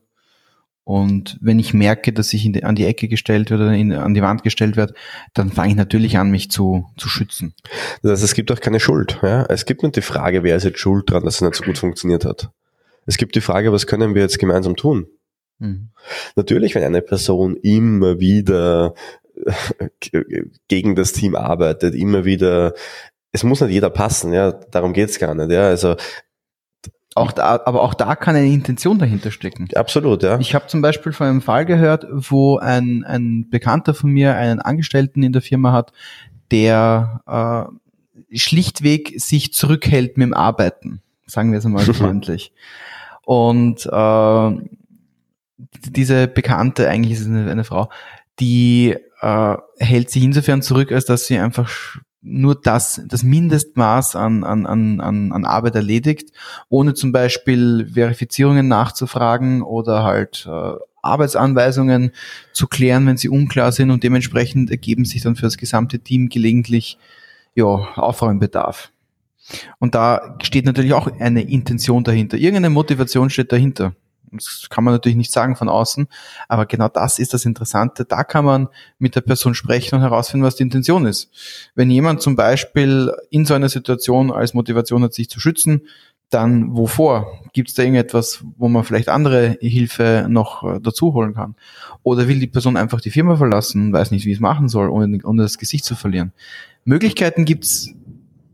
Und 0.84 1.38
wenn 1.40 1.60
ich 1.60 1.74
merke, 1.74 2.12
dass 2.12 2.32
ich 2.32 2.50
die, 2.50 2.64
an 2.64 2.74
die 2.74 2.86
Ecke 2.86 3.06
gestellt 3.06 3.50
wird 3.50 3.60
oder 3.60 3.72
in, 3.72 3.92
an 3.92 4.14
die 4.14 4.22
Wand 4.22 4.42
gestellt 4.42 4.76
wird, 4.76 4.94
dann 5.32 5.52
fange 5.52 5.70
ich 5.70 5.76
natürlich 5.76 6.18
an, 6.18 6.30
mich 6.30 6.50
zu, 6.50 6.86
zu 6.96 7.08
schützen. 7.08 7.54
Das 8.02 8.12
heißt, 8.12 8.24
es 8.24 8.34
gibt 8.34 8.50
auch 8.50 8.58
keine 8.58 8.80
Schuld. 8.80 9.20
Ja? 9.22 9.44
Es 9.48 9.64
gibt 9.64 9.84
nicht 9.84 9.94
die 9.94 10.02
Frage, 10.02 10.42
wer 10.42 10.56
ist 10.56 10.64
jetzt 10.64 10.80
schuld 10.80 11.08
dran, 11.08 11.24
dass 11.24 11.36
es 11.36 11.40
nicht 11.40 11.54
so 11.54 11.64
gut 11.64 11.78
funktioniert 11.78 12.24
hat. 12.24 12.50
Es 13.06 13.16
gibt 13.16 13.36
die 13.36 13.40
Frage, 13.40 13.72
was 13.72 13.86
können 13.86 14.14
wir 14.14 14.22
jetzt 14.22 14.40
gemeinsam 14.40 14.74
tun? 14.74 15.06
Mhm. 15.60 15.90
Natürlich, 16.34 16.74
wenn 16.74 16.82
eine 16.82 17.02
Person 17.02 17.56
immer 17.62 18.18
wieder 18.18 18.94
gegen 20.68 20.96
das 20.96 21.12
Team 21.12 21.36
arbeitet, 21.36 21.94
immer 21.94 22.24
wieder, 22.24 22.74
es 23.32 23.44
muss 23.44 23.60
nicht 23.60 23.72
jeder 23.72 23.90
passen, 23.90 24.32
ja, 24.32 24.52
darum 24.52 24.92
geht's 24.92 25.18
gar 25.18 25.34
nicht, 25.34 25.50
ja, 25.50 25.66
also 25.68 25.96
auch 27.14 27.32
da, 27.32 27.60
aber 27.64 27.82
auch 27.82 27.94
da 27.94 28.16
kann 28.16 28.36
eine 28.36 28.52
Intention 28.52 28.98
dahinter 28.98 29.30
stecken. 29.30 29.68
Absolut, 29.74 30.22
ja. 30.22 30.38
Ich 30.38 30.54
habe 30.54 30.66
zum 30.66 30.80
Beispiel 30.80 31.12
von 31.12 31.26
einem 31.26 31.42
Fall 31.42 31.66
gehört, 31.66 32.06
wo 32.10 32.56
ein, 32.56 33.04
ein 33.04 33.50
Bekannter 33.50 33.94
von 33.94 34.10
mir 34.10 34.34
einen 34.36 34.60
Angestellten 34.60 35.22
in 35.22 35.32
der 35.32 35.42
Firma 35.42 35.72
hat, 35.72 35.92
der 36.50 37.20
äh, 37.26 38.38
schlichtweg 38.38 39.14
sich 39.20 39.52
zurückhält 39.52 40.16
mit 40.16 40.26
dem 40.26 40.34
Arbeiten, 40.34 41.02
sagen 41.26 41.52
wir 41.52 41.58
es 41.58 41.66
einmal 41.66 41.84
freundlich. 41.94 42.52
Und 43.24 43.86
äh, 43.86 44.50
diese 45.88 46.28
Bekannte, 46.28 46.88
eigentlich 46.88 47.12
ist 47.12 47.20
es 47.20 47.26
eine, 47.26 47.50
eine 47.50 47.64
Frau, 47.64 47.90
die 48.40 48.96
äh, 49.20 49.56
hält 49.78 50.10
sich 50.10 50.22
insofern 50.22 50.62
zurück, 50.62 50.92
als 50.92 51.04
dass 51.04 51.26
sie 51.26 51.38
einfach 51.38 51.70
nur 52.22 52.54
das, 52.54 53.02
das 53.06 53.24
Mindestmaß 53.24 54.16
an, 54.16 54.44
an, 54.44 54.66
an, 54.66 55.00
an 55.32 55.44
Arbeit 55.44 55.74
erledigt, 55.74 56.30
ohne 56.68 56.94
zum 56.94 57.12
Beispiel 57.12 57.90
Verifizierungen 57.92 58.68
nachzufragen 58.68 59.62
oder 59.62 60.04
halt 60.04 60.48
äh, 60.48 60.74
Arbeitsanweisungen 61.02 62.12
zu 62.52 62.68
klären, 62.68 63.06
wenn 63.06 63.16
sie 63.16 63.28
unklar 63.28 63.72
sind 63.72 63.90
und 63.90 64.04
dementsprechend 64.04 64.70
ergeben 64.70 65.04
sich 65.04 65.22
dann 65.22 65.34
für 65.34 65.42
das 65.42 65.56
gesamte 65.56 65.98
Team 65.98 66.28
gelegentlich 66.28 66.96
ja, 67.54 67.64
Aufräumbedarf. 67.64 68.92
Und 69.80 69.96
da 69.96 70.38
steht 70.42 70.64
natürlich 70.64 70.94
auch 70.94 71.08
eine 71.18 71.42
Intention 71.42 72.04
dahinter. 72.04 72.36
Irgendeine 72.36 72.70
Motivation 72.70 73.28
steht 73.30 73.50
dahinter. 73.50 73.94
Das 74.32 74.68
kann 74.70 74.84
man 74.84 74.94
natürlich 74.94 75.16
nicht 75.16 75.32
sagen 75.32 75.56
von 75.56 75.68
außen, 75.68 76.08
aber 76.48 76.66
genau 76.66 76.88
das 76.88 77.18
ist 77.18 77.34
das 77.34 77.44
Interessante. 77.44 78.04
Da 78.04 78.24
kann 78.24 78.44
man 78.44 78.68
mit 78.98 79.14
der 79.14 79.20
Person 79.20 79.54
sprechen 79.54 79.96
und 79.96 80.00
herausfinden, 80.02 80.44
was 80.46 80.56
die 80.56 80.62
Intention 80.62 81.06
ist. 81.06 81.30
Wenn 81.74 81.90
jemand 81.90 82.22
zum 82.22 82.36
Beispiel 82.36 83.12
in 83.30 83.44
so 83.44 83.54
einer 83.54 83.68
Situation 83.68 84.30
als 84.30 84.54
Motivation 84.54 85.02
hat, 85.02 85.14
sich 85.14 85.28
zu 85.28 85.40
schützen, 85.40 85.82
dann 86.32 86.76
wovor? 86.76 87.40
Gibt 87.52 87.68
es 87.68 87.74
da 87.74 87.82
irgendetwas, 87.82 88.44
wo 88.56 88.68
man 88.68 88.84
vielleicht 88.84 89.08
andere 89.08 89.56
Hilfe 89.60 90.26
noch 90.28 90.62
äh, 90.62 90.80
dazu 90.80 91.12
holen 91.14 91.34
kann? 91.34 91.54
Oder 92.02 92.28
will 92.28 92.40
die 92.40 92.46
Person 92.46 92.76
einfach 92.76 93.00
die 93.00 93.10
Firma 93.10 93.36
verlassen 93.36 93.82
und 93.82 93.92
weiß 93.92 94.10
nicht, 94.10 94.24
wie 94.24 94.32
es 94.32 94.40
machen 94.40 94.68
soll, 94.68 94.88
ohne, 94.88 95.18
ohne 95.24 95.42
das 95.42 95.58
Gesicht 95.58 95.84
zu 95.84 95.94
verlieren? 95.94 96.32
Möglichkeiten 96.84 97.44
gibt's 97.44 97.90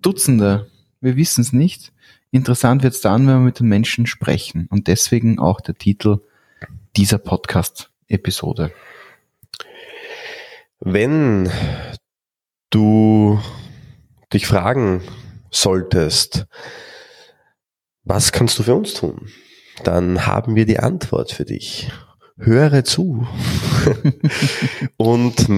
Dutzende. 0.03 0.69
Wir 1.01 1.17
wissen 1.17 1.41
es 1.41 1.53
nicht. 1.53 1.93
Interessant 2.31 2.83
wird 2.83 2.95
es 2.95 3.01
dann, 3.01 3.27
wenn 3.27 3.35
wir 3.35 3.41
mit 3.41 3.61
den 3.61 3.69
Menschen 3.69 4.07
sprechen. 4.07 4.69
Und 4.71 4.87
deswegen 4.87 5.39
auch 5.39 5.61
der 5.61 5.77
Titel 5.77 6.21
dieser 6.97 7.19
Podcast-Episode. 7.19 8.73
Wenn 10.81 11.51
du 12.71 13.41
dich 14.33 14.47
fragen 14.47 15.03
solltest, 15.51 16.47
was 18.05 18.33
kannst 18.33 18.59
du 18.59 18.63
für 18.63 18.75
uns 18.75 18.95
tun? 18.95 19.29
Dann 19.85 20.27
haben 20.27 20.55
wir 20.55 20.67
die 20.67 20.79
Antwort 20.79 21.33
für 21.33 21.45
dich 21.45 21.91
höre 22.39 22.85
zu. 22.85 23.27
und 24.97 25.49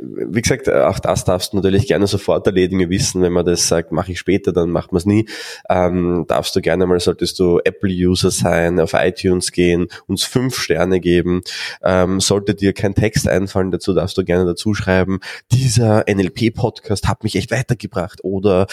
wie 0.00 0.42
gesagt, 0.42 0.68
auch 0.68 0.98
das 0.98 1.24
darfst 1.24 1.52
du 1.52 1.56
natürlich 1.56 1.86
gerne 1.86 2.06
sofort 2.06 2.46
erledigen. 2.46 2.90
wissen, 2.90 3.22
wenn 3.22 3.32
man 3.32 3.46
das 3.46 3.68
sagt, 3.68 3.92
mache 3.92 4.12
ich 4.12 4.18
später, 4.18 4.52
dann 4.52 4.70
macht 4.70 4.92
man 4.92 4.98
es 4.98 5.06
nie. 5.06 5.28
Ähm, 5.68 6.24
darfst 6.26 6.56
du 6.56 6.60
gerne 6.60 6.86
mal, 6.86 6.98
solltest 6.98 7.38
du 7.38 7.60
Apple-User 7.62 8.30
sein, 8.30 8.80
auf 8.80 8.94
iTunes 8.94 9.52
gehen, 9.52 9.86
uns 10.06 10.24
fünf 10.24 10.56
Sterne 10.56 11.00
geben. 11.00 11.42
Ähm, 11.82 12.20
sollte 12.20 12.54
dir 12.54 12.72
kein 12.72 12.94
Text 12.94 13.28
einfallen 13.28 13.70
dazu, 13.70 13.94
darfst 13.94 14.18
du 14.18 14.24
gerne 14.24 14.44
dazu 14.44 14.74
schreiben, 14.74 15.20
dieser 15.52 16.04
NLP-Podcast 16.08 17.06
hat 17.06 17.22
mich 17.22 17.36
echt 17.36 17.50
weitergebracht 17.50 18.20
oder 18.24 18.66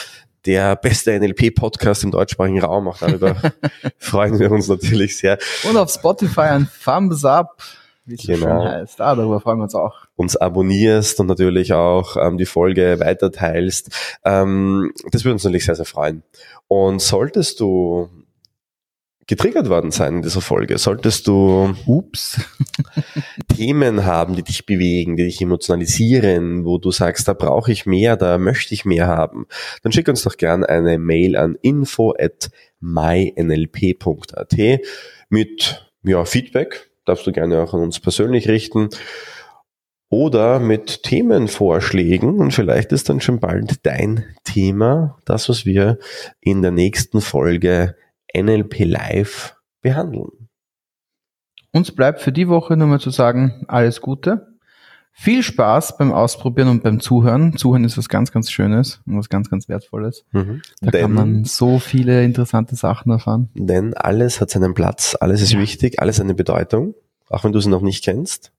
der 0.48 0.76
beste 0.78 1.20
NLP-Podcast 1.20 2.06
im 2.06 2.12
deutschsprachigen 2.12 2.62
Raum. 2.62 2.88
Auch 2.88 2.98
darüber 2.98 3.36
freuen 3.98 4.40
wir 4.40 4.52
uns 4.52 4.68
natürlich 4.68 5.18
sehr. 5.18 5.38
Und 5.64 5.78
auf 5.78 5.92
Spotify 5.92 6.42
ein 6.42 6.70
Thumbs 6.84 7.26
up, 7.26 7.62
wie 8.08 8.16
es 8.16 8.26
genau. 8.26 8.62
schon 8.62 8.72
heißt. 8.72 9.02
Ah, 9.02 9.16
darüber 9.16 9.40
freuen 9.40 9.60
wir 9.60 9.64
uns 9.64 9.76
auch. 9.76 10.06
Uns 10.16 10.36
abonnierst 10.36 11.20
und 11.20 11.28
natürlich 11.28 11.74
auch 11.74 12.18
ähm, 12.18 12.38
die 12.38 12.46
Folge 12.46 13.00
weiterteilst. 13.00 13.92
Ähm, 14.24 14.92
das 15.12 15.24
würde 15.24 15.34
uns 15.34 15.44
natürlich 15.44 15.66
sehr, 15.66 15.76
sehr 15.76 15.86
freuen. 15.86 16.24
Und 16.68 17.02
solltest 17.02 17.60
du 17.60 18.10
getriggert 19.28 19.68
worden 19.68 19.92
sein 19.92 20.16
in 20.16 20.22
dieser 20.22 20.40
Folge, 20.40 20.78
solltest 20.78 21.28
du 21.28 21.76
Ups. 21.86 22.40
Themen 23.56 24.06
haben, 24.06 24.36
die 24.36 24.44
dich 24.44 24.66
bewegen, 24.66 25.18
die 25.18 25.26
dich 25.26 25.42
emotionalisieren, 25.42 26.64
wo 26.64 26.78
du 26.78 26.92
sagst, 26.92 27.28
da 27.28 27.34
brauche 27.34 27.72
ich 27.72 27.86
mehr, 27.86 28.16
da 28.16 28.38
möchte 28.38 28.74
ich 28.74 28.86
mehr 28.86 29.08
haben, 29.08 29.46
dann 29.84 29.92
schick 29.92 30.08
uns 30.08 30.24
doch 30.24 30.38
gern 30.38 30.64
eine 30.64 30.98
Mail 30.98 31.36
an 31.36 31.58
info 31.62 32.14
at 32.18 32.50
mynlp.at 32.80 34.56
mit 35.30 35.92
ja, 36.04 36.24
Feedback, 36.24 36.87
darfst 37.08 37.26
du 37.28 37.32
gerne 37.32 37.62
auch 37.62 37.74
an 37.74 37.82
uns 37.82 38.00
persönlich 38.00 38.48
richten 38.48 38.90
oder 40.10 40.60
mit 40.60 41.04
Themenvorschlägen 41.04 42.40
und 42.40 42.54
vielleicht 42.54 42.92
ist 42.92 43.10
dann 43.10 43.20
schon 43.20 43.40
bald 43.40 43.86
dein 43.86 44.26
Thema, 44.44 45.18
das, 45.26 45.50
was 45.50 45.66
wir 45.66 46.00
in 46.40 46.62
der 46.62 46.72
nächsten 46.72 47.22
Folge 47.22 47.96
NLP 48.36 48.86
Live 48.86 49.56
behandeln. 49.82 50.50
Uns 51.74 51.92
bleibt 51.92 52.22
für 52.22 52.32
die 52.32 52.48
Woche 52.48 52.78
nur 52.78 52.88
mal 52.88 53.00
zu 53.00 53.10
sagen, 53.10 53.66
alles 53.68 54.02
Gute. 54.02 54.57
Viel 55.20 55.42
Spaß 55.42 55.98
beim 55.98 56.12
Ausprobieren 56.12 56.68
und 56.68 56.84
beim 56.84 57.00
Zuhören. 57.00 57.58
Zuhören 57.58 57.84
ist 57.84 57.98
was 57.98 58.08
ganz, 58.08 58.32
ganz 58.32 58.52
Schönes 58.52 59.02
und 59.08 59.18
was 59.18 59.30
ganz, 59.30 59.50
ganz 59.50 59.68
Wertvolles. 59.68 60.26
Mhm. 60.32 60.62
Da 60.80 60.92
denn, 60.92 61.02
kann 61.02 61.14
man 61.14 61.44
so 61.44 61.80
viele 61.80 62.24
interessante 62.24 62.76
Sachen 62.76 63.12
erfahren. 63.12 63.50
Denn 63.56 63.96
alles 63.96 64.40
hat 64.40 64.52
seinen 64.52 64.76
Platz, 64.76 65.18
alles 65.20 65.42
ist 65.42 65.54
ja. 65.54 65.60
wichtig, 65.60 66.00
alles 66.00 66.22
eine 66.22 66.36
Bedeutung, 66.36 66.94
auch 67.30 67.44
wenn 67.44 67.52
du 67.52 67.60
sie 67.60 67.70
noch 67.70 67.82
nicht 67.82 68.04
kennst. 68.04 68.52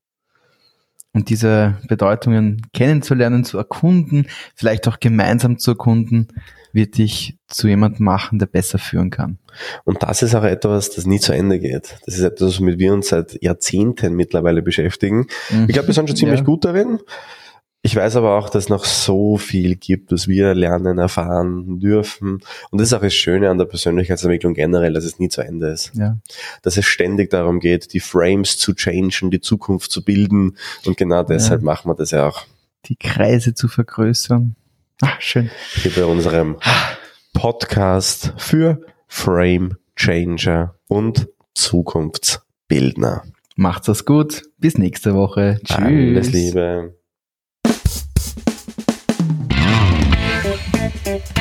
Und 1.13 1.31
diese 1.31 1.79
Bedeutungen 1.89 2.63
kennenzulernen, 2.73 3.45
zu 3.45 3.59
erkunden, 3.59 4.27
vielleicht 4.55 4.87
auch 4.89 5.01
gemeinsam 5.01 5.59
zu 5.59 5.73
erkunden, 5.73 6.29
wird 6.73 6.99
dich 6.99 7.39
zu 7.47 7.67
jemandem 7.67 8.05
machen, 8.05 8.39
der 8.39 8.47
besser 8.47 8.79
führen 8.79 9.11
kann. 9.11 9.39
Und 9.85 10.03
das 10.03 10.23
ist 10.23 10.35
auch 10.35 10.45
etwas, 10.45 10.91
das 10.91 11.07
nie 11.07 11.19
zu 11.19 11.33
Ende 11.33 11.59
geht. 11.59 11.99
Das 12.05 12.15
ist 12.15 12.23
etwas, 12.23 12.61
womit 12.61 12.79
wir 12.79 12.93
uns 12.93 13.09
seit 13.09 13.43
Jahrzehnten 13.43 14.15
mittlerweile 14.15 14.63
beschäftigen. 14.63 15.27
Mhm. 15.51 15.65
Ich 15.67 15.73
glaube, 15.73 15.89
wir 15.89 15.95
sind 15.95 16.09
schon 16.09 16.17
ziemlich 16.17 16.41
ja. 16.41 16.45
gut 16.45 16.65
darin. 16.65 16.99
Ich 17.83 17.95
weiß 17.95 18.17
aber 18.17 18.37
auch, 18.37 18.51
dass 18.51 18.65
es 18.65 18.69
noch 18.69 18.85
so 18.85 19.37
viel 19.37 19.77
gibt, 19.77 20.11
was 20.11 20.27
wir 20.27 20.53
lernen, 20.55 20.99
erfahren 20.99 21.79
dürfen. 21.79 22.41
Und 22.71 22.81
das 22.81 22.89
ist 22.89 22.93
auch 22.93 23.01
das 23.01 23.15
Schöne 23.15 23.51
an 23.51 23.59
der 23.59 23.67
Persönlichkeitsentwicklung 23.67 24.55
generell, 24.55 24.93
dass 24.93 25.05
es 25.05 25.21
nie 25.21 25.29
zu 25.29 25.43
Ende 25.43 25.69
ist. 25.69 25.93
Ja. 25.95 26.19
Dass 26.63 26.77
es 26.77 26.85
ständig 26.85 27.31
darum 27.31 27.61
geht, 27.61 27.93
die 27.93 28.01
Frames 28.01 28.59
zu 28.59 28.75
changen, 28.75 29.31
die 29.31 29.41
Zukunft 29.41 29.93
zu 29.93 30.05
bilden. 30.05 30.57
Und 30.87 30.97
genau 30.97 31.23
deshalb 31.23 31.61
ja. 31.61 31.67
machen 31.67 31.89
wir 31.89 31.95
das 31.95 32.11
ja 32.11 32.27
auch. 32.27 32.47
Die 32.87 32.97
Kreise 32.97 33.55
zu 33.55 33.69
vergrößern. 33.69 34.57
Ach, 35.01 35.21
schön. 35.21 35.51
Hier 35.75 35.93
bei 35.93 36.05
unserem 36.05 36.57
Podcast 37.33 38.35
für 38.39 38.81
Frame 39.07 39.77
Changer 39.95 40.75
und 40.89 41.29
Zukunftsbildner. 41.55 43.23
Macht's 43.55 43.87
das 43.87 44.05
gut. 44.05 44.43
Bis 44.59 44.79
nächste 44.79 45.15
Woche. 45.15 45.61
Tschüss. 45.65 45.79
Alles 45.79 46.33
Liebe. 46.33 46.98
Bye. 51.09 51.38